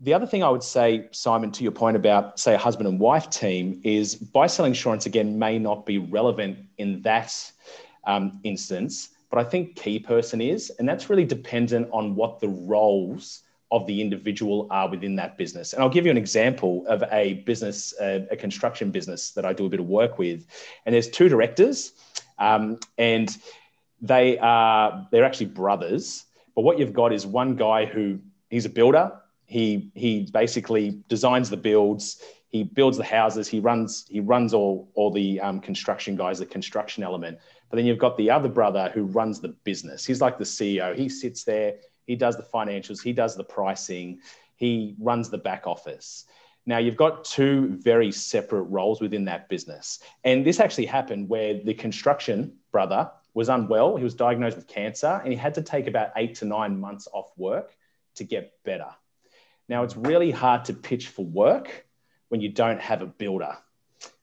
[0.00, 3.00] the other thing I would say, Simon, to your point about, say, a husband and
[3.00, 7.32] wife team, is buy sell insurance again may not be relevant in that
[8.04, 12.48] um, instance but I think key person is, and that's really dependent on what the
[12.48, 15.72] roles of the individual are within that business.
[15.72, 19.52] And I'll give you an example of a business, uh, a construction business that I
[19.52, 20.46] do a bit of work with.
[20.84, 21.92] And there's two directors,
[22.38, 23.36] um, and
[24.00, 26.24] they are they're actually brothers.
[26.54, 29.12] But what you've got is one guy who he's a builder.
[29.46, 32.22] He he basically designs the builds.
[32.50, 33.48] He builds the houses.
[33.48, 37.38] He runs he runs all all the um, construction guys, the construction element.
[37.70, 40.04] But then you've got the other brother who runs the business.
[40.04, 40.96] He's like the CEO.
[40.96, 41.76] He sits there,
[42.06, 44.20] he does the financials, he does the pricing,
[44.56, 46.24] he runs the back office.
[46.68, 50.00] Now, you've got two very separate roles within that business.
[50.24, 53.96] And this actually happened where the construction brother was unwell.
[53.96, 57.06] He was diagnosed with cancer and he had to take about eight to nine months
[57.12, 57.76] off work
[58.16, 58.88] to get better.
[59.68, 61.86] Now, it's really hard to pitch for work
[62.28, 63.56] when you don't have a builder,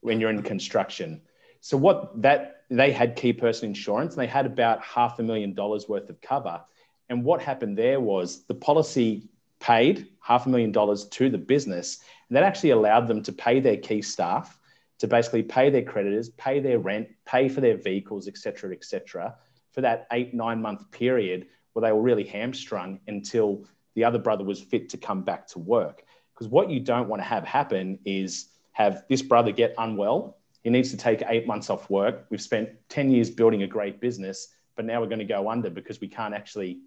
[0.02, 1.22] when you're in construction.
[1.64, 5.54] So, what that they had key person insurance and they had about half a million
[5.54, 6.62] dollars worth of cover.
[7.08, 9.30] And what happened there was the policy
[9.62, 13.62] paid half a million dollars to the business, and that actually allowed them to pay
[13.62, 14.60] their key staff,
[15.00, 19.34] to basically pay their creditors, pay their rent, pay for their vehicles, etc., etc.,
[19.72, 23.64] for that eight nine month period where they were really hamstrung until
[23.96, 26.04] the other brother was fit to come back to work.
[26.34, 30.70] Because what you don't want to have happen is have this brother get unwell he
[30.70, 32.26] needs to take eight months off work.
[32.30, 35.70] We've spent 10 years building a great business, but now we're going to go under
[35.70, 36.80] because we can't actually,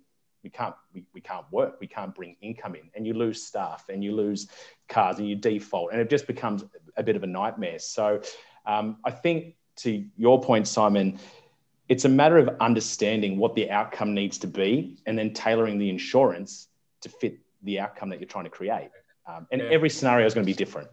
[0.42, 1.76] we can't, we, we can't work.
[1.80, 4.48] We can't bring income in and you lose staff and you lose
[4.88, 6.64] cars and you default and it just becomes
[6.96, 7.78] a bit of a nightmare.
[7.78, 8.22] So
[8.64, 11.18] um, I think to your point, Simon,
[11.88, 15.90] it's a matter of understanding what the outcome needs to be and then tailoring the
[15.90, 16.68] insurance
[17.02, 18.90] to fit the outcome that you're trying to create.
[19.26, 19.68] Um, and yeah.
[19.68, 20.88] every scenario is going to be different.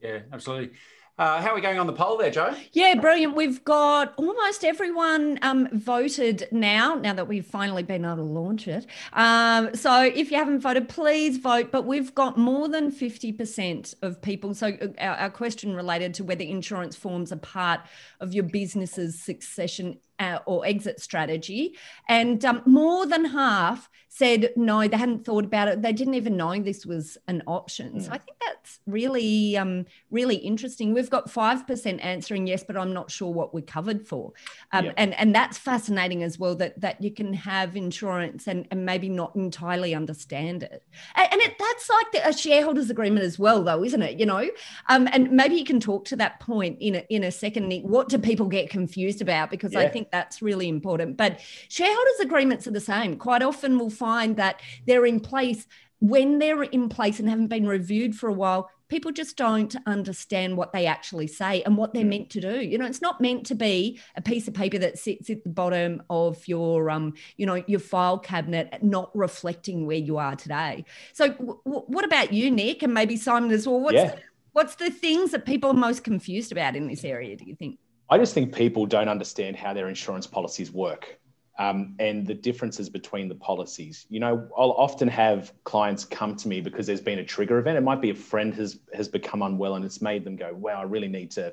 [0.00, 0.76] Yeah, absolutely.
[1.18, 2.54] Uh, how are we going on the poll there, Joe?
[2.72, 3.34] Yeah, brilliant.
[3.34, 8.68] We've got almost everyone um, voted now, now that we've finally been able to launch
[8.68, 8.86] it.
[9.14, 11.72] Um, so if you haven't voted, please vote.
[11.72, 14.54] But we've got more than 50% of people.
[14.54, 17.80] So uh, our, our question related to whether insurance forms a part
[18.20, 21.76] of your business's succession uh, or exit strategy.
[22.08, 25.82] And um, more than half said no, they hadn't thought about it.
[25.82, 28.00] They didn't even know this was an option.
[28.00, 30.94] So I think that's really, um, really interesting.
[30.94, 34.32] We've got 5% answering yes, but I'm not sure what we're covered for.
[34.72, 34.94] Um, yep.
[34.96, 39.08] and, and that's fascinating as well that, that you can have insurance and, and maybe
[39.08, 40.82] not entirely understand it.
[41.14, 44.18] And, and it, that's like the, a shareholders agreement as well, though, isn't it?
[44.18, 44.48] You know,
[44.88, 47.82] um, and maybe you can talk to that point in a, in a second, Nick.
[47.82, 49.50] What do people get confused about?
[49.50, 49.80] Because yeah.
[49.80, 51.16] I think that's really important.
[51.16, 53.16] But shareholders agreements are the same.
[53.16, 55.66] Quite often we'll find that they're in place
[56.00, 60.56] when they're in place and haven't been reviewed for a while, people just don't understand
[60.56, 62.60] what they actually say and what they're meant to do.
[62.60, 65.50] You know, it's not meant to be a piece of paper that sits at the
[65.50, 70.84] bottom of your, um, you know, your file cabinet, not reflecting where you are today.
[71.12, 73.80] So, w- what about you, Nick, and maybe Simon as well?
[73.80, 74.14] What's yeah.
[74.14, 77.36] the, what's the things that people are most confused about in this area?
[77.36, 77.78] Do you think?
[78.08, 81.18] I just think people don't understand how their insurance policies work
[81.58, 84.06] um, and the differences between the policies.
[84.08, 87.76] You know, I'll often have clients come to me because there's been a trigger event.
[87.76, 90.80] It might be a friend has has become unwell and it's made them go, "Wow,
[90.80, 91.52] I really need to."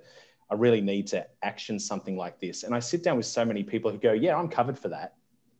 [0.50, 2.64] I really need to action something like this.
[2.64, 5.16] And I sit down with so many people who go, Yeah, I'm covered for that.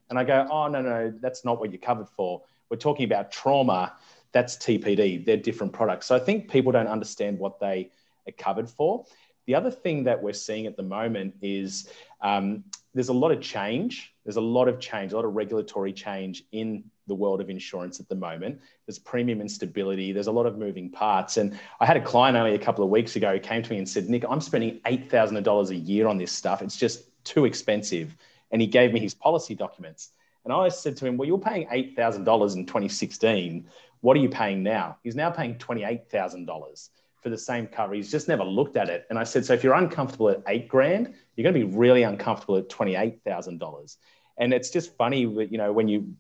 [0.10, 2.44] And I go, Oh, no, no, that's not what you're covered for.
[2.70, 3.94] We're talking about trauma.
[4.32, 5.26] That's TPD.
[5.26, 6.06] They're different products.
[6.08, 7.92] So I think people don't understand what they
[8.28, 9.06] are covered for.
[9.48, 11.90] The other thing that we're seeing at the moment is
[12.22, 14.15] um, there's a lot of change.
[14.26, 18.00] There's a lot of change, a lot of regulatory change in the world of insurance
[18.00, 18.60] at the moment.
[18.88, 20.12] There's premium instability.
[20.12, 21.38] There's a lot of moving parts.
[21.38, 23.78] And I had a client only a couple of weeks ago who came to me
[23.78, 26.64] and said, Nick, I'm spending $8,000 a year on this stuff.
[26.64, 28.18] It's just too expensive.
[28.52, 30.10] And he gave me his policy documents.
[30.44, 33.68] And I said to him, Well, you're paying $8,000 in 2016.
[34.02, 34.98] What are you paying now?
[35.04, 36.90] He's now paying $28,000
[37.26, 37.96] for the same cover.
[37.96, 39.08] He's just never looked at it.
[39.10, 42.04] And I said, so if you're uncomfortable at eight grand, you're going to be really
[42.04, 43.98] uncomfortable at $28,000.
[44.38, 46.14] And it's just funny, you know, when you,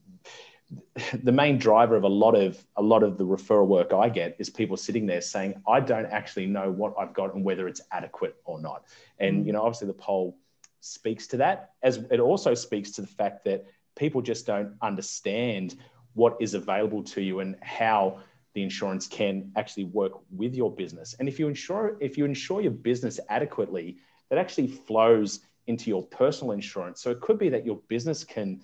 [1.23, 4.35] the main driver of a lot of a lot of the referral work I get
[4.39, 7.81] is people sitting there saying, I don't actually know what I've got and whether it's
[7.91, 8.85] adequate or not.
[9.19, 9.45] And mm.
[9.45, 10.39] you know, obviously the poll
[10.79, 13.63] speaks to that, as it also speaks to the fact that
[13.95, 15.75] people just don't understand
[16.15, 18.21] what is available to you and how
[18.55, 21.15] the insurance can actually work with your business.
[21.19, 23.97] And if you insure if you insure your business adequately,
[24.29, 27.01] that actually flows into your personal insurance.
[27.01, 28.61] So it could be that your business can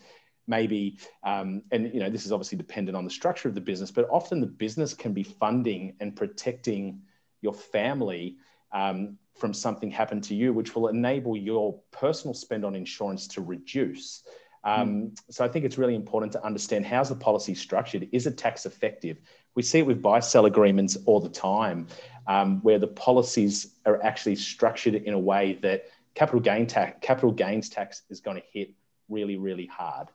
[0.48, 3.92] maybe um, and you know this is obviously dependent on the structure of the business
[3.92, 7.02] but often the business can be funding and protecting
[7.42, 8.38] your family
[8.74, 13.42] um, from something happen to you which will enable your personal spend on insurance to
[13.42, 14.24] reduce
[14.64, 15.18] um, mm.
[15.30, 18.66] so i think it's really important to understand how's the policy structured is it tax
[18.66, 19.18] effective
[19.56, 21.88] we see it with buy sell agreements all the time,
[22.28, 25.86] um, where the policies are actually structured in a way that
[26.16, 28.72] capital gain tax, capital gains tax is going to hit
[29.10, 30.10] really, really hard.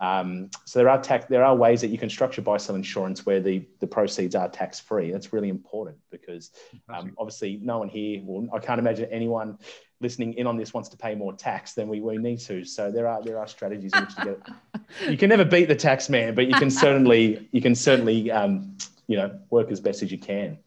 [0.00, 3.26] Um, so there are tax, there are ways that you can structure buy sell insurance
[3.26, 5.12] where the, the proceeds are tax free.
[5.12, 6.50] That's really important because
[6.88, 9.58] um, obviously no one here, well, I can't imagine anyone
[10.00, 12.64] listening in on this wants to pay more tax than we, we need to.
[12.64, 14.40] So there are there are strategies in which to get.
[15.08, 18.76] You can never beat the tax man, but you can certainly you can certainly um,
[19.06, 20.58] you know work as best as you can.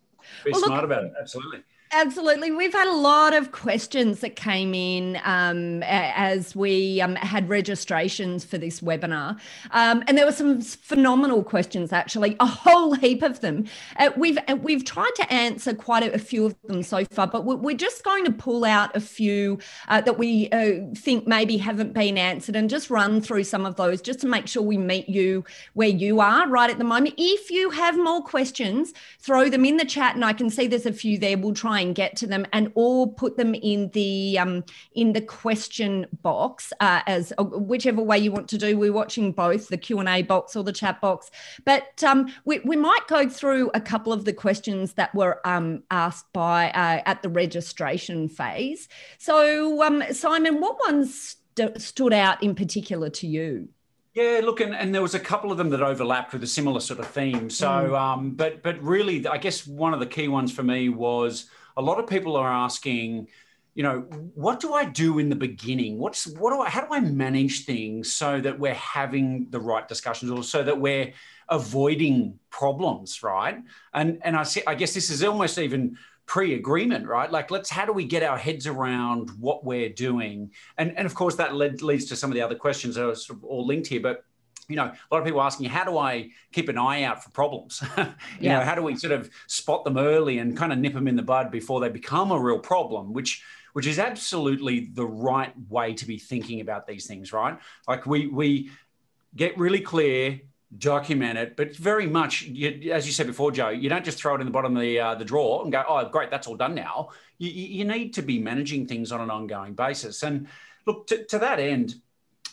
[0.45, 1.13] Be well, smart look, about it.
[1.19, 1.63] Absolutely.
[1.95, 2.49] Absolutely.
[2.49, 8.43] We've had a lot of questions that came in um, as we um, had registrations
[8.43, 9.39] for this webinar.
[9.69, 13.65] Um, and there were some phenomenal questions, actually, a whole heap of them.
[13.97, 17.27] Uh, we've, uh, we've tried to answer quite a, a, few of them so far,
[17.27, 21.57] but we're just going to pull out a few uh, that we uh, think maybe
[21.57, 24.79] haven't been answered and just run through some of those just to make sure we
[24.79, 27.13] meet you where you are right at the moment.
[27.19, 30.87] If you have more questions, throw them in the chat, and I can see there's
[30.87, 31.37] a few there.
[31.37, 34.63] We'll try and get to them and or put them in the um,
[34.95, 39.31] in the question box uh, as uh, whichever way you want to do we're watching
[39.31, 41.29] both the q&a box or the chat box
[41.65, 45.83] but um, we, we might go through a couple of the questions that were um,
[45.91, 48.87] asked by uh, at the registration phase
[49.19, 53.67] so um, simon what ones st- stood out in particular to you
[54.13, 56.79] yeah, look, and, and there was a couple of them that overlapped with a similar
[56.79, 57.49] sort of theme.
[57.49, 57.99] So, mm.
[57.99, 61.47] um, but but really, I guess one of the key ones for me was
[61.77, 63.27] a lot of people are asking,
[63.75, 64.01] you know,
[64.35, 65.97] what do I do in the beginning?
[65.97, 69.87] What's what do I how do I manage things so that we're having the right
[69.87, 71.13] discussions or so that we're
[71.49, 73.57] avoiding problems, right?
[73.93, 77.31] And and I see I guess this is almost even pre-agreement, right?
[77.31, 80.51] Like let's how do we get our heads around what we're doing?
[80.77, 83.15] And and of course that led, leads to some of the other questions that are
[83.15, 84.23] sort of all linked here, but
[84.67, 87.29] you know, a lot of people asking, how do I keep an eye out for
[87.31, 87.83] problems?
[87.97, 88.05] you
[88.39, 88.59] yeah.
[88.59, 91.15] know, how do we sort of spot them early and kind of nip them in
[91.15, 93.13] the bud before they become a real problem?
[93.13, 93.43] Which
[93.73, 97.57] which is absolutely the right way to be thinking about these things, right?
[97.87, 98.69] Like we we
[99.35, 100.39] get really clear,
[100.77, 104.35] document it, but very much, you, as you said before, Joe, you don't just throw
[104.35, 106.55] it in the bottom of the uh, the drawer and go, oh, great, that's all
[106.55, 107.09] done now.
[107.37, 110.23] You, you need to be managing things on an ongoing basis.
[110.23, 110.47] And
[110.85, 111.95] look, to, to that end,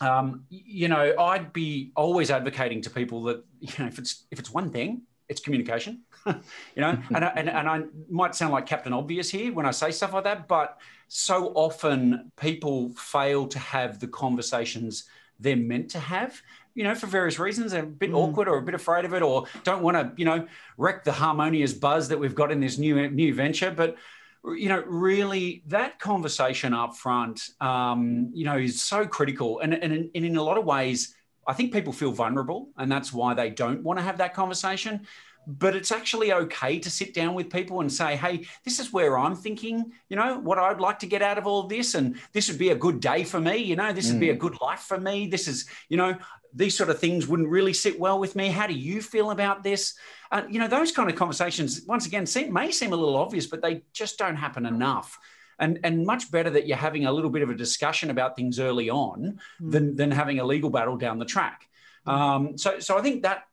[0.01, 4.39] um, you know, I'd be always advocating to people that you know if it's if
[4.39, 6.01] it's one thing, it's communication.
[6.25, 6.33] you
[6.77, 10.13] know, and, and and I might sound like Captain Obvious here when I say stuff
[10.13, 15.05] like that, but so often people fail to have the conversations
[15.39, 16.41] they're meant to have
[16.73, 18.15] you know, for various reasons, they're a bit mm.
[18.15, 20.47] awkward or a bit afraid of it, or don't want to, you know,
[20.77, 23.71] wreck the harmonious buzz that we've got in this new new venture.
[23.71, 23.97] But
[24.43, 29.59] you know, really that conversation up front, um, you know, is so critical.
[29.59, 31.15] And, and, and in a lot of ways,
[31.47, 35.05] I think people feel vulnerable and that's why they don't want to have that conversation.
[35.47, 39.17] but it's actually okay to sit down with people and say, hey, this is where
[39.17, 41.95] I'm thinking, you know, what I'd like to get out of all this.
[41.95, 43.57] And this would be a good day for me.
[43.57, 44.11] You know, this mm.
[44.11, 44.39] would be a mm.
[44.39, 45.27] good life for me.
[45.27, 46.15] This is, you know,
[46.53, 48.47] these sort of things wouldn't really sit well with me.
[48.47, 49.95] How do you feel about this?
[50.31, 53.47] Uh, you know, those kind of conversations, once again, seem, may seem a little obvious,
[53.47, 55.19] but they just don't happen enough.
[55.59, 58.59] And, and much better that you're having a little bit of a discussion about things
[58.59, 59.71] early on mm.
[59.71, 61.67] than, than having a legal battle down the track.
[62.07, 62.11] Mm.
[62.11, 63.43] Um, so, so I think that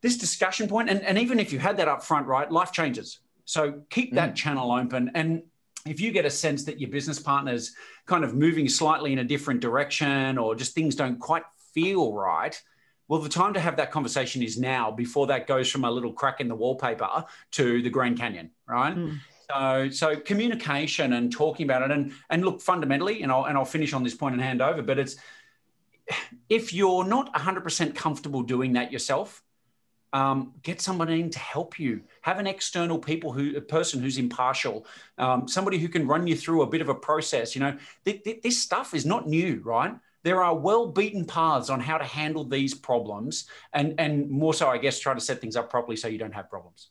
[0.00, 3.18] this discussion point, and, and even if you had that up front, right, life changes.
[3.44, 4.36] So keep that mm.
[4.36, 5.10] channel open.
[5.14, 5.42] And
[5.86, 7.74] if you get a sense that your business partner's
[8.06, 11.44] kind of moving slightly in a different direction or just things don't quite
[11.76, 12.60] feel right,
[13.06, 16.12] well, the time to have that conversation is now before that goes from a little
[16.12, 18.96] crack in the wallpaper to the Grand Canyon, right?
[18.96, 19.18] Mm.
[19.48, 23.64] So, so communication and talking about it, and and look fundamentally, and I'll and I'll
[23.64, 24.82] finish on this point and hand over.
[24.82, 25.16] But it's
[26.48, 29.42] if you're not 100% comfortable doing that yourself,
[30.12, 32.02] um, get somebody in to help you.
[32.22, 34.86] Have an external people who a person who's impartial,
[35.18, 37.54] um, somebody who can run you through a bit of a process.
[37.54, 39.94] You know, th- th- this stuff is not new, right?
[40.22, 44.68] There are well beaten paths on how to handle these problems, and and more so,
[44.68, 46.88] I guess, try to set things up properly so you don't have problems.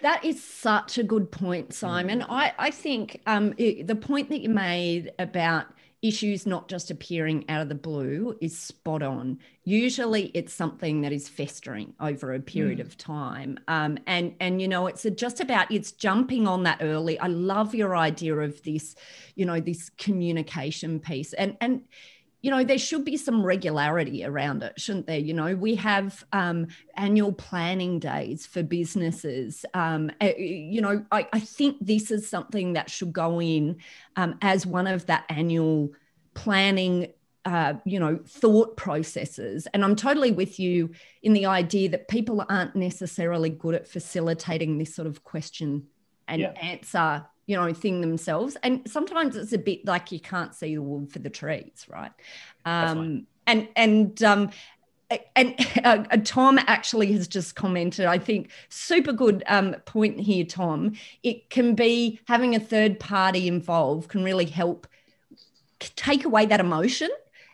[0.00, 2.20] That is such a good point, Simon.
[2.20, 2.26] Mm.
[2.28, 5.66] I, I think um, it, the point that you made about
[6.00, 9.38] issues not just appearing out of the blue is spot on.
[9.64, 12.86] Usually it's something that is festering over a period mm.
[12.86, 13.60] of time.
[13.68, 17.20] Um, and, and, you know, it's just about, it's jumping on that early.
[17.20, 18.96] I love your idea of this,
[19.36, 21.82] you know, this communication piece and, and,
[22.42, 25.18] you know, there should be some regularity around it, shouldn't there?
[25.18, 26.66] You know, we have um,
[26.96, 29.64] annual planning days for businesses.
[29.74, 33.78] Um, you know, I, I, think this is something that should go in
[34.16, 35.92] um, as one of that annual
[36.34, 37.12] planning.
[37.44, 39.66] Uh, you know, thought processes.
[39.74, 40.90] And I'm totally with you
[41.24, 45.88] in the idea that people aren't necessarily good at facilitating this sort of question
[46.28, 46.52] and yeah.
[46.52, 50.82] answer you know thing themselves and sometimes it's a bit like you can't see the
[50.82, 52.12] wood for the trees right
[52.64, 54.50] um, and and um,
[55.36, 60.94] and uh, Tom actually has just commented, I think, super good um, point here, Tom.
[61.22, 64.86] It can be having a third party involved can really help
[65.80, 67.10] take away that emotion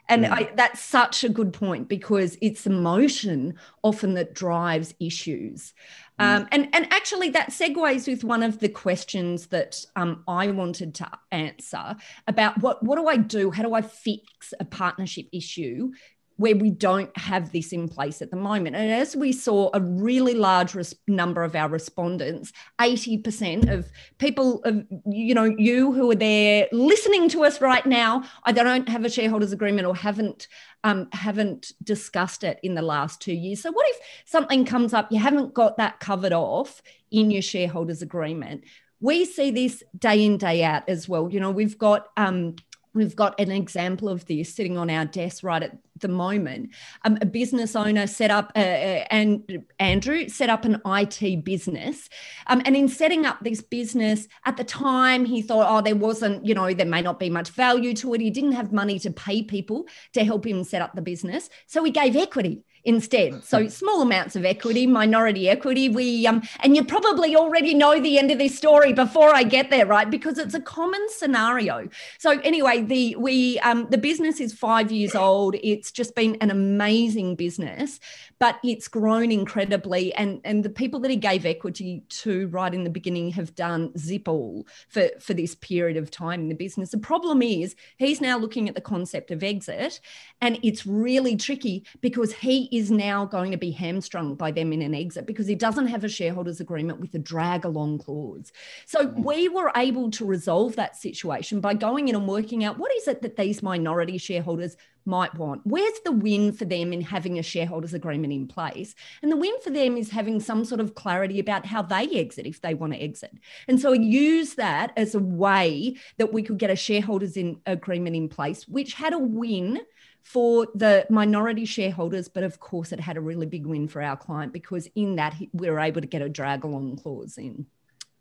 [0.09, 0.31] and mm.
[0.31, 5.75] I, that's such a good point because it's emotion often that drives issues.
[6.21, 6.37] Mm.
[6.37, 10.95] Um, and, and actually, that segues with one of the questions that um, I wanted
[10.97, 11.97] to answer
[12.27, 13.51] about what, what do I do?
[13.51, 15.93] How do I fix a partnership issue
[16.39, 18.77] where we don't have this in place at the moment.
[18.77, 24.63] And as we saw, a really large res- number of our respondents, 80% of people,
[24.63, 29.05] of, you know, you who are there listening to us right now, either don't have
[29.05, 30.47] a shareholders agreement or haven't
[30.85, 33.63] um, haven't discussed it in the last two years.
[33.63, 36.81] So what if something comes up, you haven't got that covered off
[37.11, 38.63] in your shareholders agreement?
[39.01, 41.29] We see this day in, day out as well.
[41.31, 42.55] You know, we've got um,
[42.99, 46.71] We've got an example of this sitting on our desk right at the moment.
[47.05, 52.09] Um, a business owner set up, uh, uh, and Andrew set up an IT business.
[52.49, 56.45] Um, and in setting up this business, at the time, he thought, oh, there wasn't,
[56.45, 58.21] you know, there may not be much value to it.
[58.21, 61.49] He didn't have money to pay people to help him set up the business.
[61.69, 63.45] So he gave equity instead.
[63.45, 65.91] So small amounts of equity, minority equity.
[65.91, 69.69] We um, and you probably already know the end of this story before I get
[69.71, 70.11] there, right?
[70.11, 71.89] Because it's a common scenario.
[72.19, 75.55] So anyway, the we um, the business is five years old.
[75.63, 78.01] It's just been an amazing business,
[78.39, 80.15] but it's grown incredibly.
[80.15, 83.97] And and the people that he gave equity to right in the beginning have done
[83.97, 86.91] zip all for for this period of time in the business.
[86.91, 90.01] The problem is he's now looking at the concept of exit,
[90.41, 94.83] and it's really tricky because he is now going to be hamstrung by them in
[94.83, 98.53] an exit because he doesn't have a shareholders agreement with a drag along clause.
[98.87, 99.25] So mm.
[99.25, 103.09] we were able to resolve that situation by going in and working out what is
[103.09, 104.77] it that these minority shareholders
[105.09, 105.63] might want.
[105.65, 108.95] Where's the win for them in having a shareholders agreement in place?
[109.23, 112.47] And the win for them is having some sort of clarity about how they exit
[112.47, 113.33] if they want to exit.
[113.67, 118.15] And so use that as a way that we could get a shareholders in agreement
[118.15, 119.81] in place, which had a win
[120.23, 124.17] for the minority shareholders, but of course, it had a really big win for our
[124.17, 127.67] client because in that we were able to get a drag along clause in.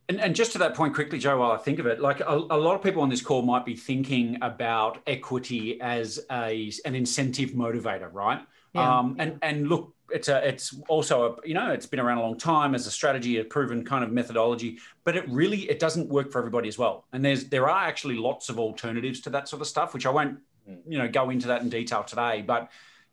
[0.10, 2.34] And, and, just to that point quickly, Joe, while I think of it, like a,
[2.34, 6.96] a, lot of people on this call might be thinking about equity as a, an
[6.96, 8.40] incentive motivator, right?
[8.74, 9.00] Yeah.
[9.00, 12.22] Um, and, and look, it's a, it's also a, you know, it's been around a
[12.22, 16.08] long time as a strategy, a proven kind of methodology, but it really, it doesn't
[16.08, 17.06] work for everybody as well.
[17.12, 20.10] And there's, there are actually lots of alternatives to that sort of stuff, which I
[20.10, 20.40] won't
[20.70, 20.80] Mm.
[20.88, 22.70] you know go into that in detail today but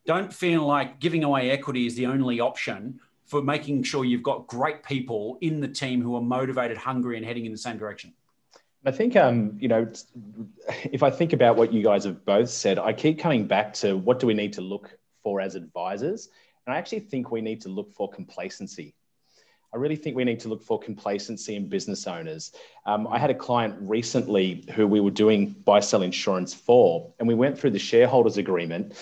[0.06, 4.46] don't feel like giving away equity is the only option for making sure you've got
[4.46, 8.12] great people in the team who are motivated, hungry, and heading in the same direction?
[8.86, 9.90] I think, um, you know,
[10.84, 13.96] if I think about what you guys have both said, I keep coming back to
[13.96, 16.28] what do we need to look for as advisors?
[16.66, 18.94] And I actually think we need to look for complacency.
[19.72, 22.52] I really think we need to look for complacency in business owners.
[22.86, 27.26] Um, I had a client recently who we were doing buy sell insurance for, and
[27.26, 28.94] we went through the shareholders agreement.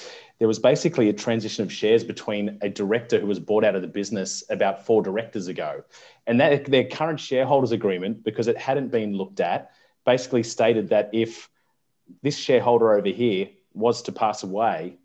[0.43, 3.83] There was basically a transition of shares between a director who was bought out of
[3.83, 5.85] the business about four directors ago.
[6.27, 9.71] And that their current shareholders agreement, because it hadn't been looked at,
[10.05, 11.49] basically stated that if
[12.23, 14.97] this shareholder over here was to pass away,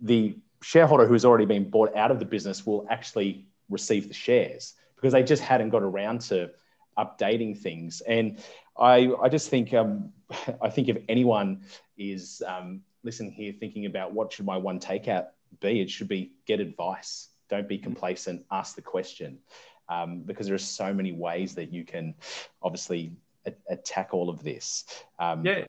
[0.00, 4.74] the shareholder who's already been bought out of the business will actually receive the shares
[4.94, 6.52] because they just hadn't got around to
[6.96, 8.00] updating things.
[8.00, 8.38] And
[8.78, 10.12] I, I just think um,
[10.62, 11.62] I think if anyone
[11.98, 15.28] is um, listening here thinking about what should my one takeout
[15.60, 17.28] be, it should be get advice.
[17.48, 18.44] Don't be complacent.
[18.50, 19.38] Ask the question,
[19.88, 22.14] um, because there are so many ways that you can
[22.60, 23.12] obviously
[23.46, 24.84] a- attack all of this.
[25.18, 25.64] Um, yeah.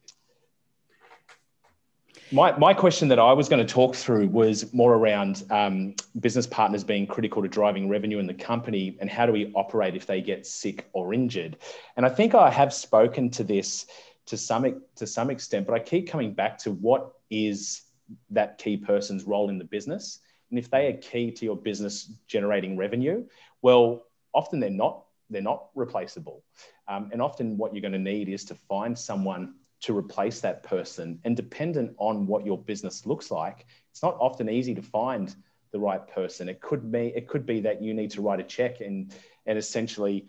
[2.32, 6.46] My, my question that I was going to talk through was more around um, business
[6.46, 10.06] partners being critical to driving revenue in the company and how do we operate if
[10.06, 11.56] they get sick or injured.
[11.96, 13.86] And I think I have spoken to this
[14.28, 17.82] to some to some extent, but I keep coming back to what is
[18.30, 20.20] that key person's role in the business,
[20.50, 23.26] and if they are key to your business generating revenue,
[23.62, 26.44] well, often they're not they're not replaceable,
[26.88, 30.64] um, and often what you're going to need is to find someone to replace that
[30.64, 31.20] person.
[31.24, 35.36] And dependent on what your business looks like, it's not often easy to find
[35.72, 36.50] the right person.
[36.50, 39.14] It could be it could be that you need to write a check and
[39.46, 40.28] and essentially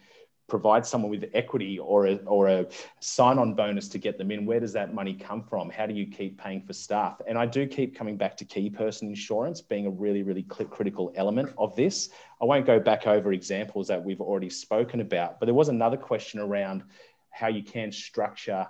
[0.49, 2.67] provide someone with equity or a, or a
[3.01, 6.07] sign-on bonus to get them in where does that money come from how do you
[6.07, 9.87] keep paying for staff and i do keep coming back to key person insurance being
[9.87, 12.09] a really really critical element of this
[12.41, 15.97] i won't go back over examples that we've already spoken about but there was another
[15.97, 16.83] question around
[17.31, 18.67] how you can structure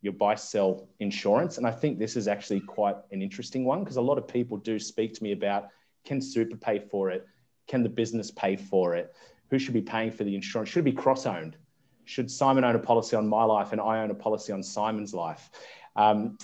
[0.00, 1.58] your buy sell insurance.
[1.58, 4.56] And I think this is actually quite an interesting one because a lot of people
[4.56, 5.68] do speak to me about
[6.04, 7.26] can super pay for it?
[7.66, 9.12] Can the business pay for it?
[9.50, 10.70] Who should be paying for the insurance?
[10.70, 11.56] Should it be cross owned?
[12.04, 15.14] Should Simon own a policy on my life and I own a policy on Simon's
[15.14, 15.50] life?
[15.96, 16.38] Um,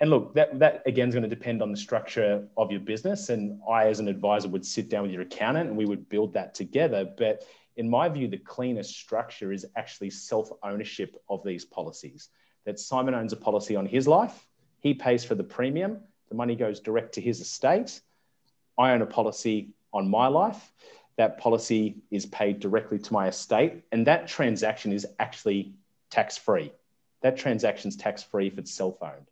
[0.00, 3.28] and look, that, that again is going to depend on the structure of your business.
[3.28, 6.34] And I, as an advisor, would sit down with your accountant and we would build
[6.34, 7.08] that together.
[7.16, 7.44] But
[7.76, 12.28] in my view, the cleanest structure is actually self ownership of these policies
[12.64, 14.46] that Simon owns a policy on his life.
[14.80, 16.00] He pays for the premium.
[16.28, 18.00] The money goes direct to his estate.
[18.78, 20.72] I own a policy on my life.
[21.16, 23.84] That policy is paid directly to my estate.
[23.92, 25.74] And that transaction is actually
[26.10, 26.72] tax free.
[27.22, 29.30] That transaction is tax free if it's self owned.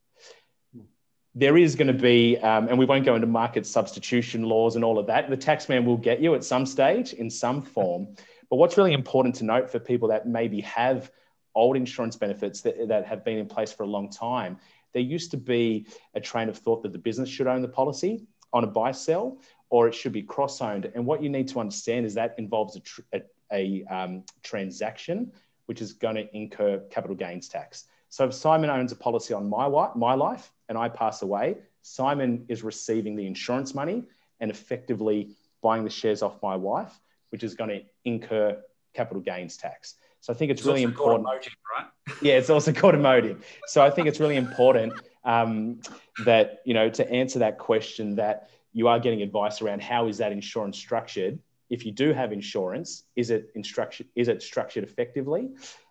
[1.34, 4.84] There is going to be, um, and we won't go into market substitution laws and
[4.84, 5.30] all of that.
[5.30, 8.08] The taxman will get you at some stage in some form.
[8.50, 11.10] But what's really important to note for people that maybe have
[11.54, 14.58] old insurance benefits that, that have been in place for a long time,
[14.92, 18.26] there used to be a train of thought that the business should own the policy
[18.52, 19.38] on a buy sell
[19.72, 20.84] or it should be cross owned.
[20.94, 25.32] And what you need to understand is that involves a, tr- a, a um, transaction
[25.64, 27.86] which is going to incur capital gains tax.
[28.10, 31.56] So if Simon owns a policy on my, wife, my life and I pass away,
[31.80, 34.04] Simon is receiving the insurance money
[34.40, 35.30] and effectively
[35.62, 36.92] buying the shares off my wife,
[37.30, 38.60] which is going to incur
[38.92, 39.94] capital gains tax.
[40.20, 41.26] So I think it's, it's really important.
[41.26, 41.86] Right?
[42.20, 43.42] yeah, it's also called a motive.
[43.68, 44.92] So I think it's really important
[45.24, 45.80] um,
[46.26, 50.18] that you know to answer that question that you are getting advice around how is
[50.18, 51.38] that insurance structured.
[51.70, 54.06] If you do have insurance, is it instruction?
[54.14, 55.50] Is it structured effectively?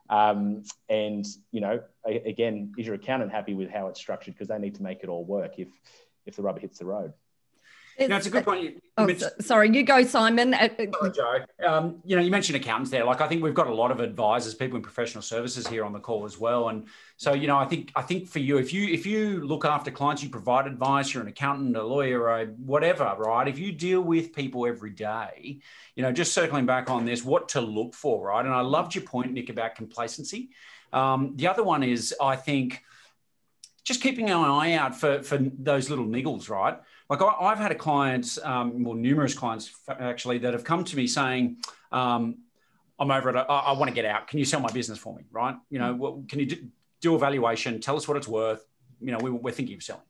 [0.09, 4.33] Um, and you know, again, is your accountant happy with how it's structured?
[4.33, 5.69] Because they need to make it all work if
[6.25, 7.13] if the rubber hits the road.
[7.97, 8.80] It's, no, it's a good point.
[9.09, 10.53] Oh, sorry, you go, Simon.
[10.53, 10.69] Uh,
[11.01, 11.45] uh, Joe.
[11.65, 13.03] Um, you know, you mentioned accountants there.
[13.05, 15.93] Like, I think we've got a lot of advisors, people in professional services here on
[15.93, 16.69] the call as well.
[16.69, 16.87] And
[17.17, 19.91] so, you know, I think I think for you, if you if you look after
[19.91, 21.13] clients, you provide advice.
[21.13, 23.47] You're an accountant, a lawyer, a whatever, right?
[23.47, 25.59] If you deal with people every day,
[25.95, 28.45] you know, just circling back on this, what to look for, right?
[28.45, 30.49] And I loved your point, Nick, about complacency.
[30.93, 32.83] Um, the other one is, I think,
[33.83, 36.79] just keeping an eye out for for those little niggles, right?
[37.11, 40.95] Like I, have had a client, um, well, numerous clients actually, that have come to
[40.95, 41.57] me saying,
[41.91, 42.37] um,
[42.97, 43.35] "I'm over it.
[43.35, 44.29] I, I want to get out.
[44.29, 45.23] Can you sell my business for me?
[45.29, 45.57] Right?
[45.69, 46.67] You know, well, can you do,
[47.01, 47.81] do evaluation?
[47.81, 48.65] Tell us what it's worth.
[49.01, 50.03] You know, we, we're thinking of selling."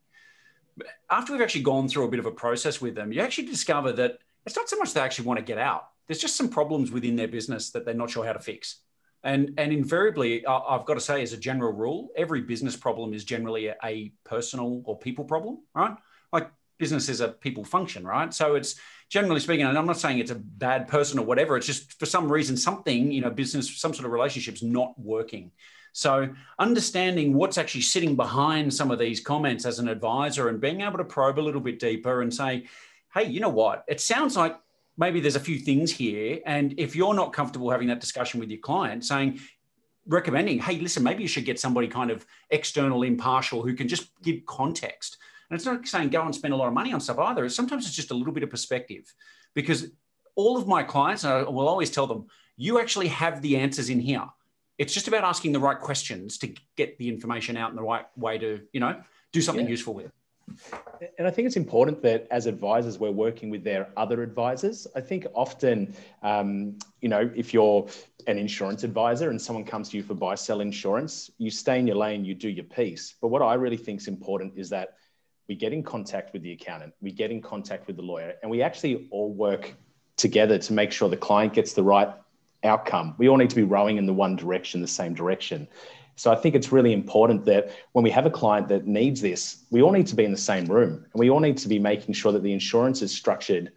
[1.10, 3.92] After we've actually gone through a bit of a process with them, you actually discover
[3.94, 5.88] that it's not so much they actually want to get out.
[6.06, 8.76] There's just some problems within their business that they're not sure how to fix.
[9.24, 13.24] And, and invariably, I've got to say, as a general rule, every business problem is
[13.24, 15.96] generally a, a personal or people problem, right?
[16.78, 18.32] Business is a people function, right?
[18.32, 18.76] So it's
[19.08, 21.56] generally speaking, and I'm not saying it's a bad person or whatever.
[21.56, 25.52] It's just for some reason something you know business, some sort of relationship's not working.
[25.92, 30.80] So understanding what's actually sitting behind some of these comments as an advisor and being
[30.80, 32.66] able to probe a little bit deeper and say,
[33.14, 33.84] hey, you know what?
[33.88, 34.58] It sounds like
[34.96, 36.40] maybe there's a few things here.
[36.46, 39.40] And if you're not comfortable having that discussion with your client, saying,
[40.06, 44.10] recommending, hey, listen, maybe you should get somebody kind of external, impartial who can just
[44.22, 45.18] give context.
[45.50, 47.48] And it's not saying go and spend a lot of money on stuff either.
[47.48, 49.04] Sometimes it's just a little bit of perspective
[49.54, 49.90] because
[50.34, 52.26] all of my clients, I will always tell them,
[52.56, 54.24] you actually have the answers in here.
[54.78, 58.06] It's just about asking the right questions to get the information out in the right
[58.16, 59.70] way to, you know, do something yeah.
[59.70, 60.10] useful with.
[61.18, 64.86] And I think it's important that as advisors, we're working with their other advisors.
[64.94, 67.86] I think often, um, you know, if you're
[68.26, 71.86] an insurance advisor and someone comes to you for buy sell insurance, you stay in
[71.86, 73.14] your lane, you do your piece.
[73.20, 74.94] But what I really think is important is that
[75.48, 78.50] we get in contact with the accountant, we get in contact with the lawyer, and
[78.50, 79.74] we actually all work
[80.16, 82.08] together to make sure the client gets the right
[82.64, 83.14] outcome.
[83.18, 85.68] We all need to be rowing in the one direction, the same direction.
[86.16, 89.64] So I think it's really important that when we have a client that needs this,
[89.70, 91.78] we all need to be in the same room and we all need to be
[91.78, 93.72] making sure that the insurance is structured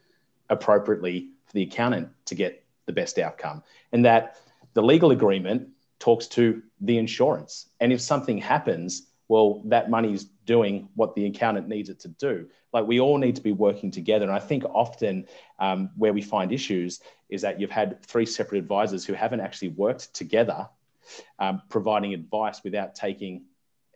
[0.49, 3.63] appropriately for the accountant to get the best outcome
[3.93, 4.37] and that
[4.73, 7.69] the legal agreement talks to the insurance.
[7.79, 12.07] And if something happens, well, that money is doing what the accountant needs it to
[12.07, 12.47] do.
[12.73, 14.25] Like we all need to be working together.
[14.25, 15.27] And I think often
[15.59, 19.69] um, where we find issues is that you've had three separate advisors who haven't actually
[19.69, 20.69] worked together
[21.39, 23.45] um, providing advice without taking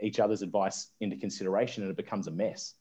[0.01, 2.73] each other's advice into consideration and it becomes a mess.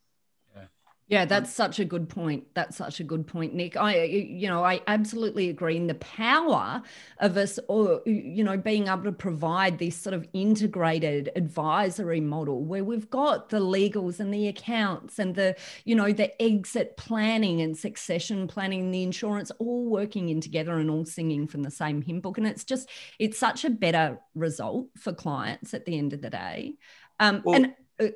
[1.11, 2.45] Yeah, that's such a good point.
[2.53, 3.79] That's such a good point, Nick.
[3.79, 6.83] I, you know, I absolutely agree in the power
[7.21, 12.63] of us, or you know, being able to provide this sort of integrated advisory model
[12.63, 15.57] where we've got the legals and the accounts and the,
[15.87, 20.91] you know, the exit planning and succession planning, the insurance, all working in together and
[20.91, 22.37] all singing from the same hymn book.
[22.37, 22.87] And it's just,
[23.19, 26.75] it's such a better result for clients at the end of the day.
[27.19, 28.07] Um, well, and uh,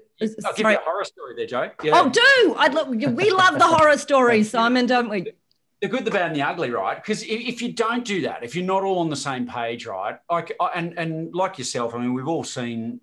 [0.44, 1.70] I'll give you a horror story there, Joe.
[1.82, 1.92] Yeah.
[1.94, 2.88] Oh, do I'd look?
[2.88, 5.32] We love the horror stories, Simon, don't we?
[5.80, 6.96] The good, the bad, and the ugly, right?
[6.96, 10.16] Because if you don't do that, if you're not all on the same page, right?
[10.30, 13.00] Like, and and like yourself, I mean, we've all seen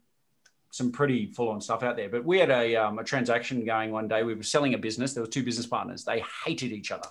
[0.71, 2.09] some pretty full-on stuff out there.
[2.09, 4.23] But we had a um, a transaction going one day.
[4.23, 5.13] We were selling a business.
[5.13, 6.05] There were two business partners.
[6.05, 7.09] They hated each other,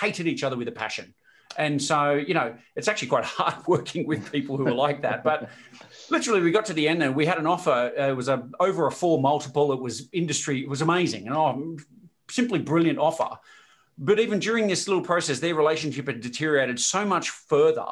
[0.00, 1.14] hated each other with a passion.
[1.56, 5.24] And so, you know, it's actually quite hard working with people who are like that.
[5.24, 5.50] But
[6.10, 7.92] literally we got to the end and we had an offer.
[7.98, 9.72] Uh, it was a over a four multiple.
[9.72, 10.60] It was industry.
[10.60, 11.76] It was amazing and oh,
[12.30, 13.38] simply brilliant offer.
[13.96, 17.86] But even during this little process, their relationship had deteriorated so much further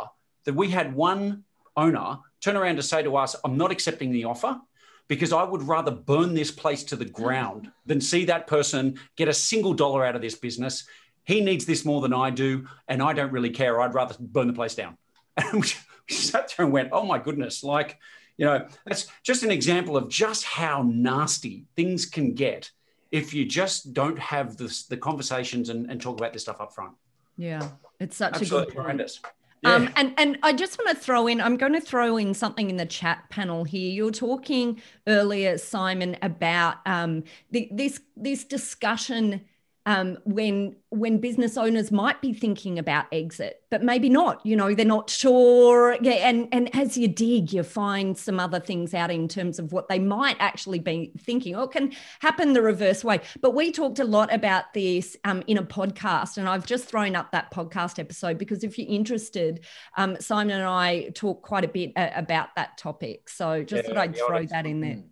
[0.44, 1.44] that we had one
[1.76, 4.60] owner turn around to say to us, "I'm not accepting the offer."
[5.08, 9.28] Because I would rather burn this place to the ground than see that person get
[9.28, 10.84] a single dollar out of this business.
[11.26, 13.80] He needs this more than I do, and I don't really care.
[13.80, 14.96] I'd rather burn the place down.
[15.36, 15.62] And
[16.08, 17.98] we sat there and went, oh my goodness, like,
[18.38, 22.70] you know, that's just an example of just how nasty things can get
[23.10, 26.74] if you just don't have this, the conversations and, and talk about this stuff up
[26.74, 26.92] front.
[27.36, 27.68] Yeah,
[28.00, 28.82] it's such Absolutely a good point.
[28.82, 29.20] horrendous.
[29.62, 29.74] Yeah.
[29.74, 31.40] Um, and and I just want to throw in.
[31.40, 33.90] I'm going to throw in something in the chat panel here.
[33.90, 39.42] You're talking earlier, Simon, about um, the, this this discussion
[39.86, 44.44] um, when when business owners might be thinking about exit, but maybe not.
[44.44, 45.92] You know, they're not sure.
[45.92, 49.88] And and as you dig, you find some other things out in terms of what
[49.88, 51.54] they might actually be thinking.
[51.54, 53.20] Or it can happen the reverse way.
[53.40, 57.14] But we talked a lot about this um, in a podcast, and I've just thrown
[57.14, 59.64] up that podcast episode because if you're interested,
[59.96, 63.28] um, Simon and I talk quite a bit uh, about that topic.
[63.28, 65.02] So just yeah, thought I'd throw that in there.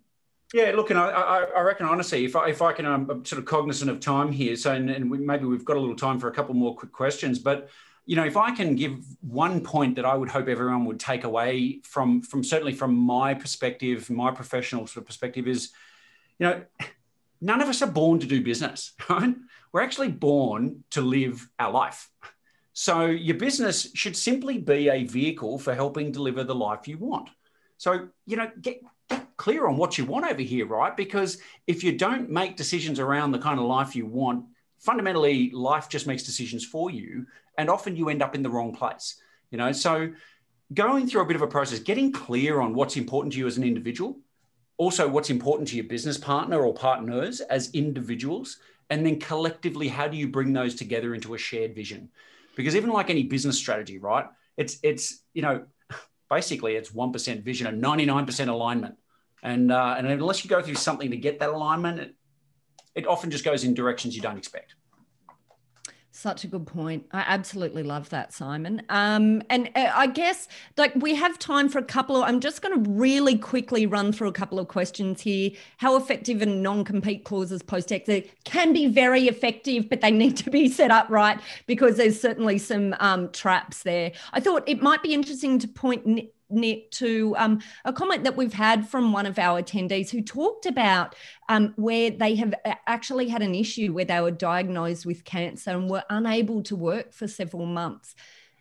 [0.53, 3.39] Yeah, look, and I, I, reckon honestly, if I, if I can, I'm um, sort
[3.39, 6.19] of cognizant of time here, so and, and we, maybe we've got a little time
[6.19, 7.69] for a couple more quick questions, but
[8.05, 11.23] you know, if I can give one point that I would hope everyone would take
[11.23, 15.71] away from from certainly from my perspective, my professional sort of perspective is,
[16.37, 16.63] you know,
[17.41, 19.35] none of us are born to do business, right?
[19.71, 22.09] We're actually born to live our life.
[22.73, 27.29] So your business should simply be a vehicle for helping deliver the life you want.
[27.77, 28.81] So, you know, get
[29.37, 30.95] clear on what you want over here, right?
[30.95, 31.37] Because
[31.67, 34.45] if you don't make decisions around the kind of life you want,
[34.79, 37.25] fundamentally life just makes decisions for you.
[37.57, 39.71] And often you end up in the wrong place, you know?
[39.71, 40.11] So
[40.73, 43.57] going through a bit of a process, getting clear on what's important to you as
[43.57, 44.17] an individual,
[44.77, 48.57] also what's important to your business partner or partners as individuals,
[48.89, 52.09] and then collectively, how do you bring those together into a shared vision?
[52.55, 54.27] Because even like any business strategy, right?
[54.57, 55.65] It's it's you know
[56.35, 58.95] basically it's 1% vision and 99% alignment.
[59.41, 62.15] And, uh, and unless you go through something to get that alignment, it,
[62.93, 64.75] it often just goes in directions you don't expect.
[66.17, 67.05] Such a good point.
[67.11, 68.81] I absolutely love that, Simon.
[68.87, 70.47] Um, and uh, I guess
[70.77, 72.23] like we have time for a couple of.
[72.23, 75.51] I'm just going to really quickly run through a couple of questions here.
[75.75, 80.49] How effective and non-compete clauses post exit can be very effective, but they need to
[80.49, 81.37] be set up right
[81.67, 84.13] because there's certainly some um, traps there.
[84.31, 88.53] I thought it might be interesting to point Nick, to um, a comment that we've
[88.53, 91.15] had from one of our attendees who talked about
[91.49, 92.53] um, where they have
[92.87, 97.13] actually had an issue where they were diagnosed with cancer and were unable to work
[97.13, 98.15] for several months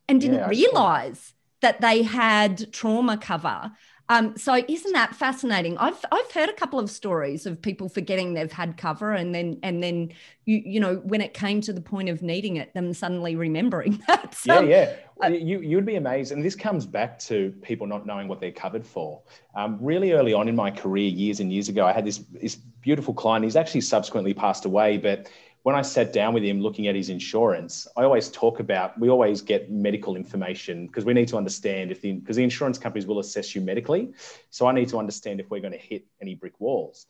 [0.08, 3.72] and didn't yeah, realize that they had trauma cover.
[4.08, 5.78] Um, so isn't that fascinating?
[5.78, 9.58] I've I've heard a couple of stories of people forgetting they've had cover and then
[9.62, 10.12] and then
[10.44, 14.02] you you know when it came to the point of needing it, them suddenly remembering
[14.06, 14.34] that.
[14.34, 15.26] So, yeah, yeah.
[15.26, 18.52] Uh, you you'd be amazed, and this comes back to people not knowing what they're
[18.52, 19.22] covered for.
[19.54, 22.56] Um, really early on in my career, years and years ago, I had this this
[22.56, 23.44] beautiful client.
[23.44, 25.30] He's actually subsequently passed away, but
[25.64, 29.08] when I sat down with him looking at his insurance, I always talk about we
[29.08, 33.06] always get medical information because we need to understand if the because the insurance companies
[33.06, 34.12] will assess you medically.
[34.50, 37.06] So I need to understand if we're going to hit any brick walls.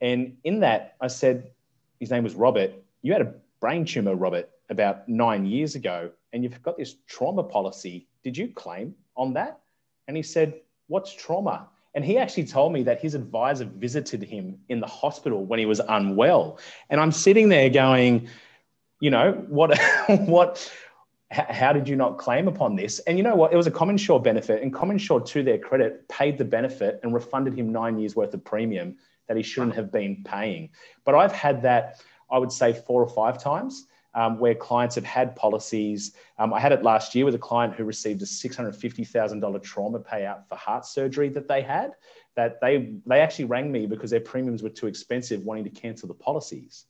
[0.00, 1.50] And in that, I said,
[2.00, 2.72] his name was Robert.
[3.02, 7.44] You had a brain tumor, Robert, about nine years ago, and you've got this trauma
[7.44, 8.08] policy.
[8.24, 9.60] Did you claim on that?
[10.08, 10.54] And he said,
[10.86, 11.68] What's trauma?
[11.94, 15.66] And he actually told me that his advisor visited him in the hospital when he
[15.66, 16.58] was unwell.
[16.88, 18.28] And I'm sitting there going,
[19.00, 19.78] you know, what,
[20.08, 20.72] what,
[21.30, 22.98] how did you not claim upon this?
[23.00, 23.52] And you know what?
[23.52, 27.54] It was a CommInsure benefit, and CommInsure, to their credit, paid the benefit and refunded
[27.54, 28.96] him nine years worth of premium
[29.28, 30.70] that he shouldn't have been paying.
[31.04, 35.04] But I've had that, I would say, four or five times um, where clients have
[35.04, 36.12] had policies.
[36.38, 40.46] Um, I had it last year with a client who received a $650,000 trauma payout
[40.48, 41.92] for heart surgery that they had.
[42.34, 46.08] That they they actually rang me because their premiums were too expensive, wanting to cancel
[46.08, 46.86] the policies.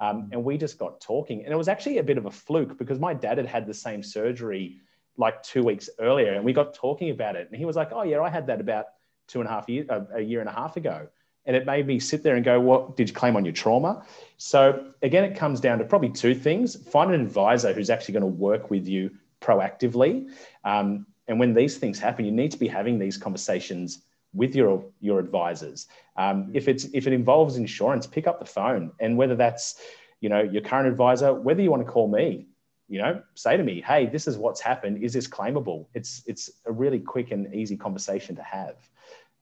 [0.00, 2.78] Um, and we just got talking, and it was actually a bit of a fluke
[2.78, 4.80] because my dad had had the same surgery
[5.18, 7.48] like two weeks earlier, and we got talking about it.
[7.50, 8.86] And he was like, "Oh yeah, I had that about
[9.26, 11.08] two and a half years, uh, a year and a half ago."
[11.46, 14.04] And it made me sit there and go, what did you claim on your trauma?
[14.36, 16.76] So again, it comes down to probably two things.
[16.88, 20.30] Find an advisor who's actually going to work with you proactively.
[20.64, 24.02] Um, and when these things happen, you need to be having these conversations
[24.34, 25.86] with your your advisors.
[26.16, 28.92] Um, if it's if it involves insurance, pick up the phone.
[29.00, 29.80] And whether that's
[30.20, 32.46] you know your current advisor, whether you want to call me,
[32.88, 35.02] you know, say to me, hey, this is what's happened.
[35.02, 35.86] Is this claimable?
[35.94, 38.76] It's it's a really quick and easy conversation to have.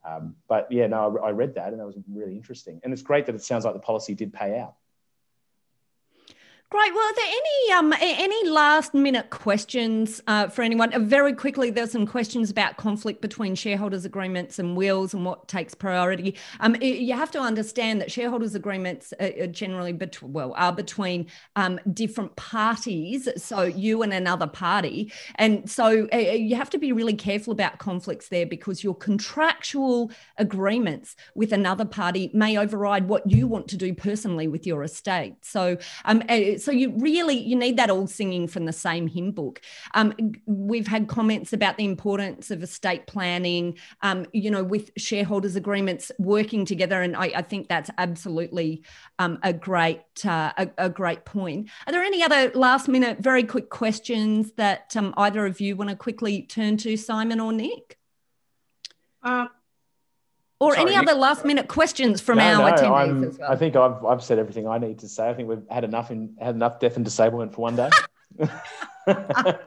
[0.04, 2.80] Um, but yeah, no, I read that and that was really interesting.
[2.84, 4.74] And it's great that it sounds like the policy did pay out.
[6.74, 6.92] Great.
[6.92, 10.92] Well, are there any um, any last minute questions uh, for anyone?
[10.92, 15.46] Uh, very quickly, there's some questions about conflict between shareholders agreements and wills and what
[15.46, 16.34] takes priority.
[16.58, 21.78] Um, you have to understand that shareholders agreements are generally bet- well are between um,
[21.92, 27.14] different parties, so you and another party, and so uh, you have to be really
[27.14, 33.46] careful about conflicts there because your contractual agreements with another party may override what you
[33.46, 35.36] want to do personally with your estate.
[35.42, 39.32] So um, uh, so you really you need that all singing from the same hymn
[39.32, 39.60] book.
[39.94, 40.14] Um,
[40.46, 46.10] we've had comments about the importance of estate planning, um, you know, with shareholders agreements
[46.18, 48.82] working together, and I, I think that's absolutely
[49.18, 51.68] um, a great uh, a, a, great point.
[51.86, 55.90] Are there any other last minute, very quick questions that um, either of you want
[55.90, 57.98] to quickly turn to, Simon or Nick?
[59.22, 59.46] Uh,
[60.60, 63.50] or Sorry, any other last minute questions from no, our no, attendees I'm, as well?
[63.50, 65.28] I think I've, I've said everything I need to say.
[65.28, 67.90] I think we've had enough in had enough death and disablement for one day.
[68.38, 69.60] well,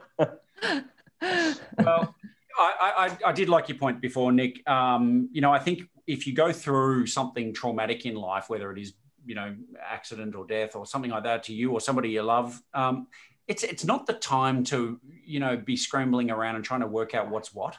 [2.58, 4.68] I, I, I, did like your point before, Nick.
[4.68, 8.78] Um, you know, I think if you go through something traumatic in life, whether it
[8.78, 8.94] is
[9.26, 9.54] you know
[9.86, 13.06] accident or death or something like that to you or somebody you love, um,
[13.46, 17.14] it's it's not the time to you know be scrambling around and trying to work
[17.14, 17.76] out what's what.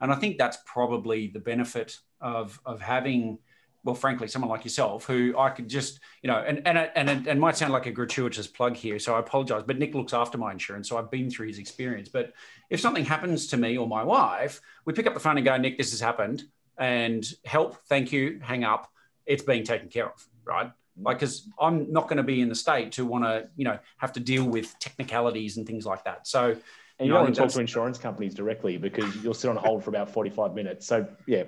[0.00, 3.38] And I think that's probably the benefit of of having
[3.84, 7.26] well, frankly, someone like yourself, who I could just, you know, and and and it,
[7.26, 9.64] and might sound like a gratuitous plug here, so I apologize.
[9.66, 12.08] But Nick looks after my insurance, so I've been through his experience.
[12.08, 12.32] But
[12.70, 15.56] if something happens to me or my wife, we pick up the phone and go,
[15.56, 16.44] Nick, this has happened,
[16.78, 18.88] and help, thank you, hang up.
[19.26, 20.70] It's being taken care of, right?
[21.00, 23.78] Like, because I'm not going to be in the state to want to, you know,
[23.98, 26.26] have to deal with technicalities and things like that.
[26.26, 26.56] So
[26.98, 29.82] and you don't want to talk to insurance companies directly because you'll sit on hold
[29.82, 30.86] for about 45 minutes.
[30.86, 31.44] So, yeah,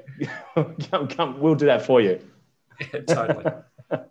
[0.90, 2.20] come, come, we'll do that for you.
[2.80, 3.45] Yeah, totally.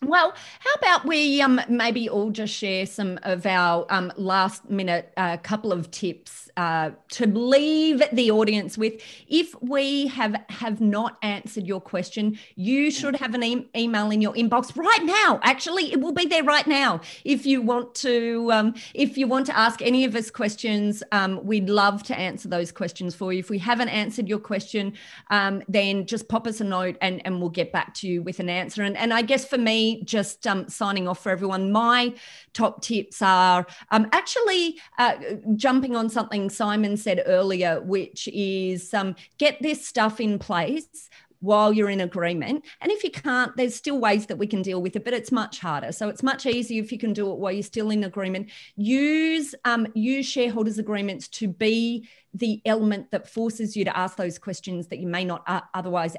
[0.00, 5.12] Well, how about we um, maybe all just share some of our um, last minute
[5.16, 8.94] uh, couple of tips uh, to leave the audience with.
[9.28, 14.20] If we have have not answered your question, you should have an e- email in
[14.20, 15.40] your inbox right now.
[15.42, 17.00] Actually, it will be there right now.
[17.24, 21.44] If you want to, um, if you want to ask any of us questions, um,
[21.44, 23.40] we'd love to answer those questions for you.
[23.40, 24.94] If we haven't answered your question,
[25.30, 28.40] um, then just pop us a note and, and we'll get back to you with
[28.40, 28.82] an answer.
[28.82, 32.14] And, and I guess for me, just um, signing off for everyone, my
[32.54, 35.16] top tips are um, actually uh,
[35.56, 41.08] jumping on something Simon said earlier, which is um, get this stuff in place
[41.40, 42.64] while you're in agreement.
[42.80, 45.30] And if you can't, there's still ways that we can deal with it, but it's
[45.30, 45.92] much harder.
[45.92, 48.50] So it's much easier if you can do it while you're still in agreement.
[48.76, 54.38] Use um, use shareholders agreements to be the element that forces you to ask those
[54.38, 56.16] questions that you may not uh, otherwise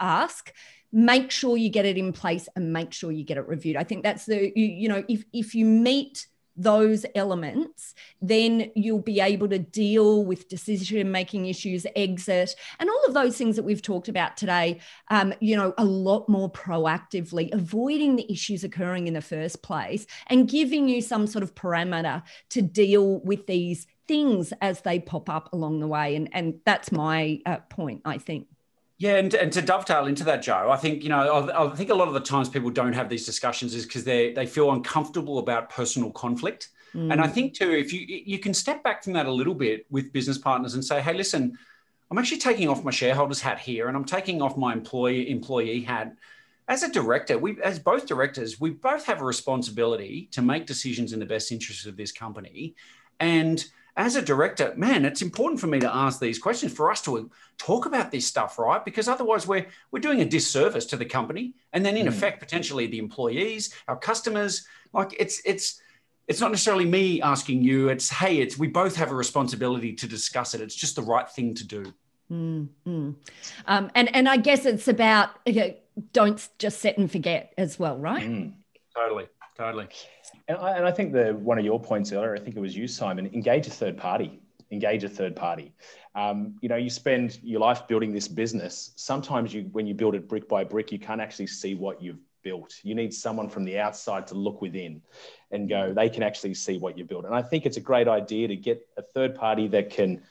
[0.00, 0.52] ask
[0.94, 3.84] make sure you get it in place and make sure you get it reviewed i
[3.84, 6.26] think that's the you, you know if if you meet
[6.56, 13.04] those elements, then you'll be able to deal with decision making issues, exit, and all
[13.06, 14.80] of those things that we've talked about today,
[15.10, 20.06] um, you know, a lot more proactively, avoiding the issues occurring in the first place
[20.28, 25.28] and giving you some sort of parameter to deal with these things as they pop
[25.28, 26.16] up along the way.
[26.16, 28.46] And, and that's my uh, point, I think.
[29.02, 31.90] Yeah, and, and to dovetail into that, Joe, I think you know I, I think
[31.90, 34.70] a lot of the times people don't have these discussions is because they they feel
[34.70, 36.68] uncomfortable about personal conflict.
[36.94, 37.10] Mm.
[37.10, 37.32] And I mm.
[37.32, 40.38] think too, if you you can step back from that a little bit with business
[40.38, 41.58] partners and say, hey, listen,
[42.12, 45.80] I'm actually taking off my shareholders hat here, and I'm taking off my employee employee
[45.80, 46.14] hat.
[46.68, 51.12] As a director, we as both directors, we both have a responsibility to make decisions
[51.12, 52.76] in the best interest of this company,
[53.18, 53.64] and
[53.96, 57.30] as a director, man, it's important for me to ask these questions for us to
[57.58, 58.82] talk about this stuff, right?
[58.84, 62.08] Because otherwise, we're we're doing a disservice to the company, and then in mm.
[62.08, 64.66] effect, potentially the employees, our customers.
[64.92, 65.80] Like it's it's
[66.26, 67.88] it's not necessarily me asking you.
[67.88, 70.62] It's hey, it's we both have a responsibility to discuss it.
[70.62, 71.94] It's just the right thing to do.
[72.30, 73.14] Mm, mm.
[73.66, 75.74] Um, and and I guess it's about you know,
[76.14, 78.26] don't just set and forget as well, right?
[78.26, 78.54] Mm.
[78.96, 79.26] Totally,
[79.56, 79.88] totally.
[80.48, 82.76] And I, and I think the one of your points earlier, I think it was
[82.76, 84.40] you, Simon, engage a third party.
[84.70, 85.74] Engage a third party.
[86.14, 88.92] Um, you know, you spend your life building this business.
[88.96, 92.20] Sometimes you, when you build it brick by brick, you can't actually see what you've
[92.42, 92.74] built.
[92.82, 95.02] You need someone from the outside to look within
[95.50, 97.26] and go, they can actually see what you built.
[97.26, 100.22] And I think it's a great idea to get a third party that can,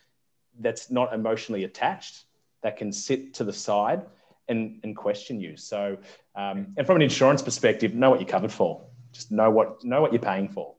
[0.59, 2.23] that's not emotionally attached,
[2.63, 4.01] that can sit to the side
[4.47, 5.55] and, and question you.
[5.55, 5.97] So,
[6.35, 10.01] um, and from an insurance perspective, know what you're covered for just know what know
[10.01, 10.75] what you're paying for.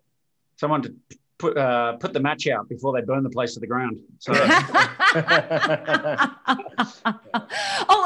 [0.57, 0.95] Someone to
[1.39, 4.01] put uh, put the match out before they burn the place to the ground.
[4.18, 4.33] So.
[7.89, 8.01] oh,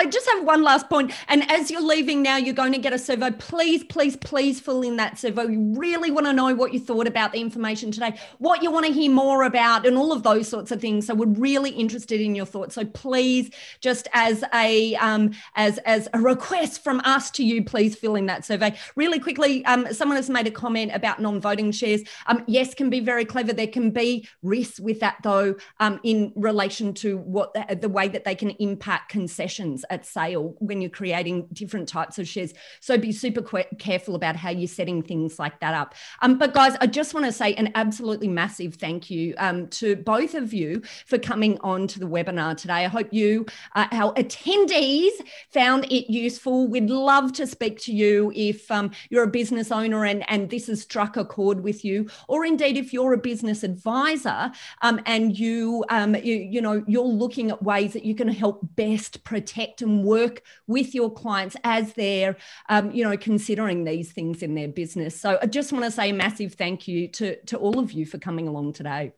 [0.00, 1.12] I just have one last point.
[1.28, 3.32] And as you're leaving now, you're going to get a survey.
[3.32, 5.44] Please, please, please fill in that survey.
[5.44, 8.86] We really want to know what you thought about the information today, what you want
[8.86, 11.06] to hear more about, and all of those sorts of things.
[11.06, 12.76] So we're really interested in your thoughts.
[12.76, 13.50] So please,
[13.82, 18.24] just as a um, as as a request from us to you, please fill in
[18.24, 18.74] that survey.
[18.96, 22.00] Really quickly, um, someone has made a comment about non-voting shares.
[22.26, 23.52] Um, yes, can be very clever.
[23.52, 28.08] There can be risks with that though, um, in relation to what the, the way
[28.08, 32.54] that they can impact concessions at sale when you're creating different types of shares.
[32.80, 33.42] So be super
[33.78, 35.94] careful about how you're setting things like that up.
[36.22, 39.96] Um, but guys, I just want to say an absolutely massive thank you um, to
[39.96, 42.84] both of you for coming on to the webinar today.
[42.84, 45.10] I hope you, uh, our attendees,
[45.50, 46.68] found it useful.
[46.68, 50.68] We'd love to speak to you if um, you're a business owner and, and this
[50.68, 55.38] has struck a chord with you, or indeed if you're a business advisor um, and
[55.38, 59.79] you, um, you, you know, you're looking at ways that you can help best protect
[59.82, 62.36] and work with your clients as they're,
[62.68, 65.20] um, you know, considering these things in their business.
[65.20, 68.06] So I just want to say a massive thank you to, to all of you
[68.06, 69.12] for coming along today.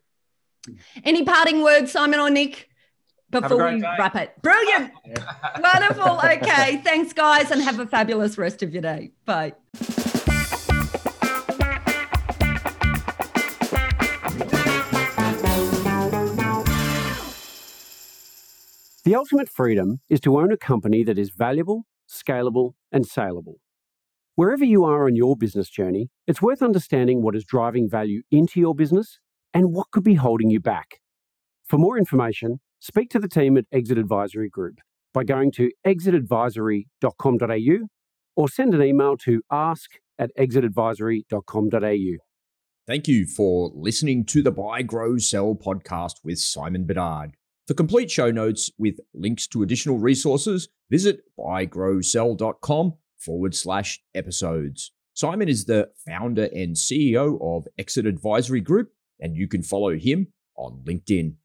[1.03, 2.69] Any parting words, Simon or Nick?
[3.29, 3.87] Before we day.
[3.97, 4.39] wrap it.
[4.43, 4.91] Brilliant.
[5.59, 6.19] Wonderful.
[6.23, 6.77] Okay.
[6.83, 9.11] Thanks, guys, and have a fabulous rest of your day.
[9.25, 9.53] Bye.
[19.05, 23.55] The ultimate freedom is to own a company that is valuable, scalable, and saleable.
[24.35, 28.61] Wherever you are on your business journey, it's worth understanding what is driving value into
[28.61, 29.19] your business
[29.53, 31.01] and what could be holding you back.
[31.65, 34.79] For more information, speak to the team at Exit Advisory Group
[35.13, 37.87] by going to exitadvisory.com.au
[38.37, 42.17] or send an email to ask at exitadvisory.com.au.
[42.87, 47.33] Thank you for listening to the Buy, Grow, Sell podcast with Simon Bedard.
[47.65, 54.91] For complete show notes with links to additional resources, visit buygrowsell.com forward slash episodes.
[55.13, 58.89] Simon is the founder and CEO of Exit Advisory Group,
[59.21, 61.35] and you can follow him on LinkedIn.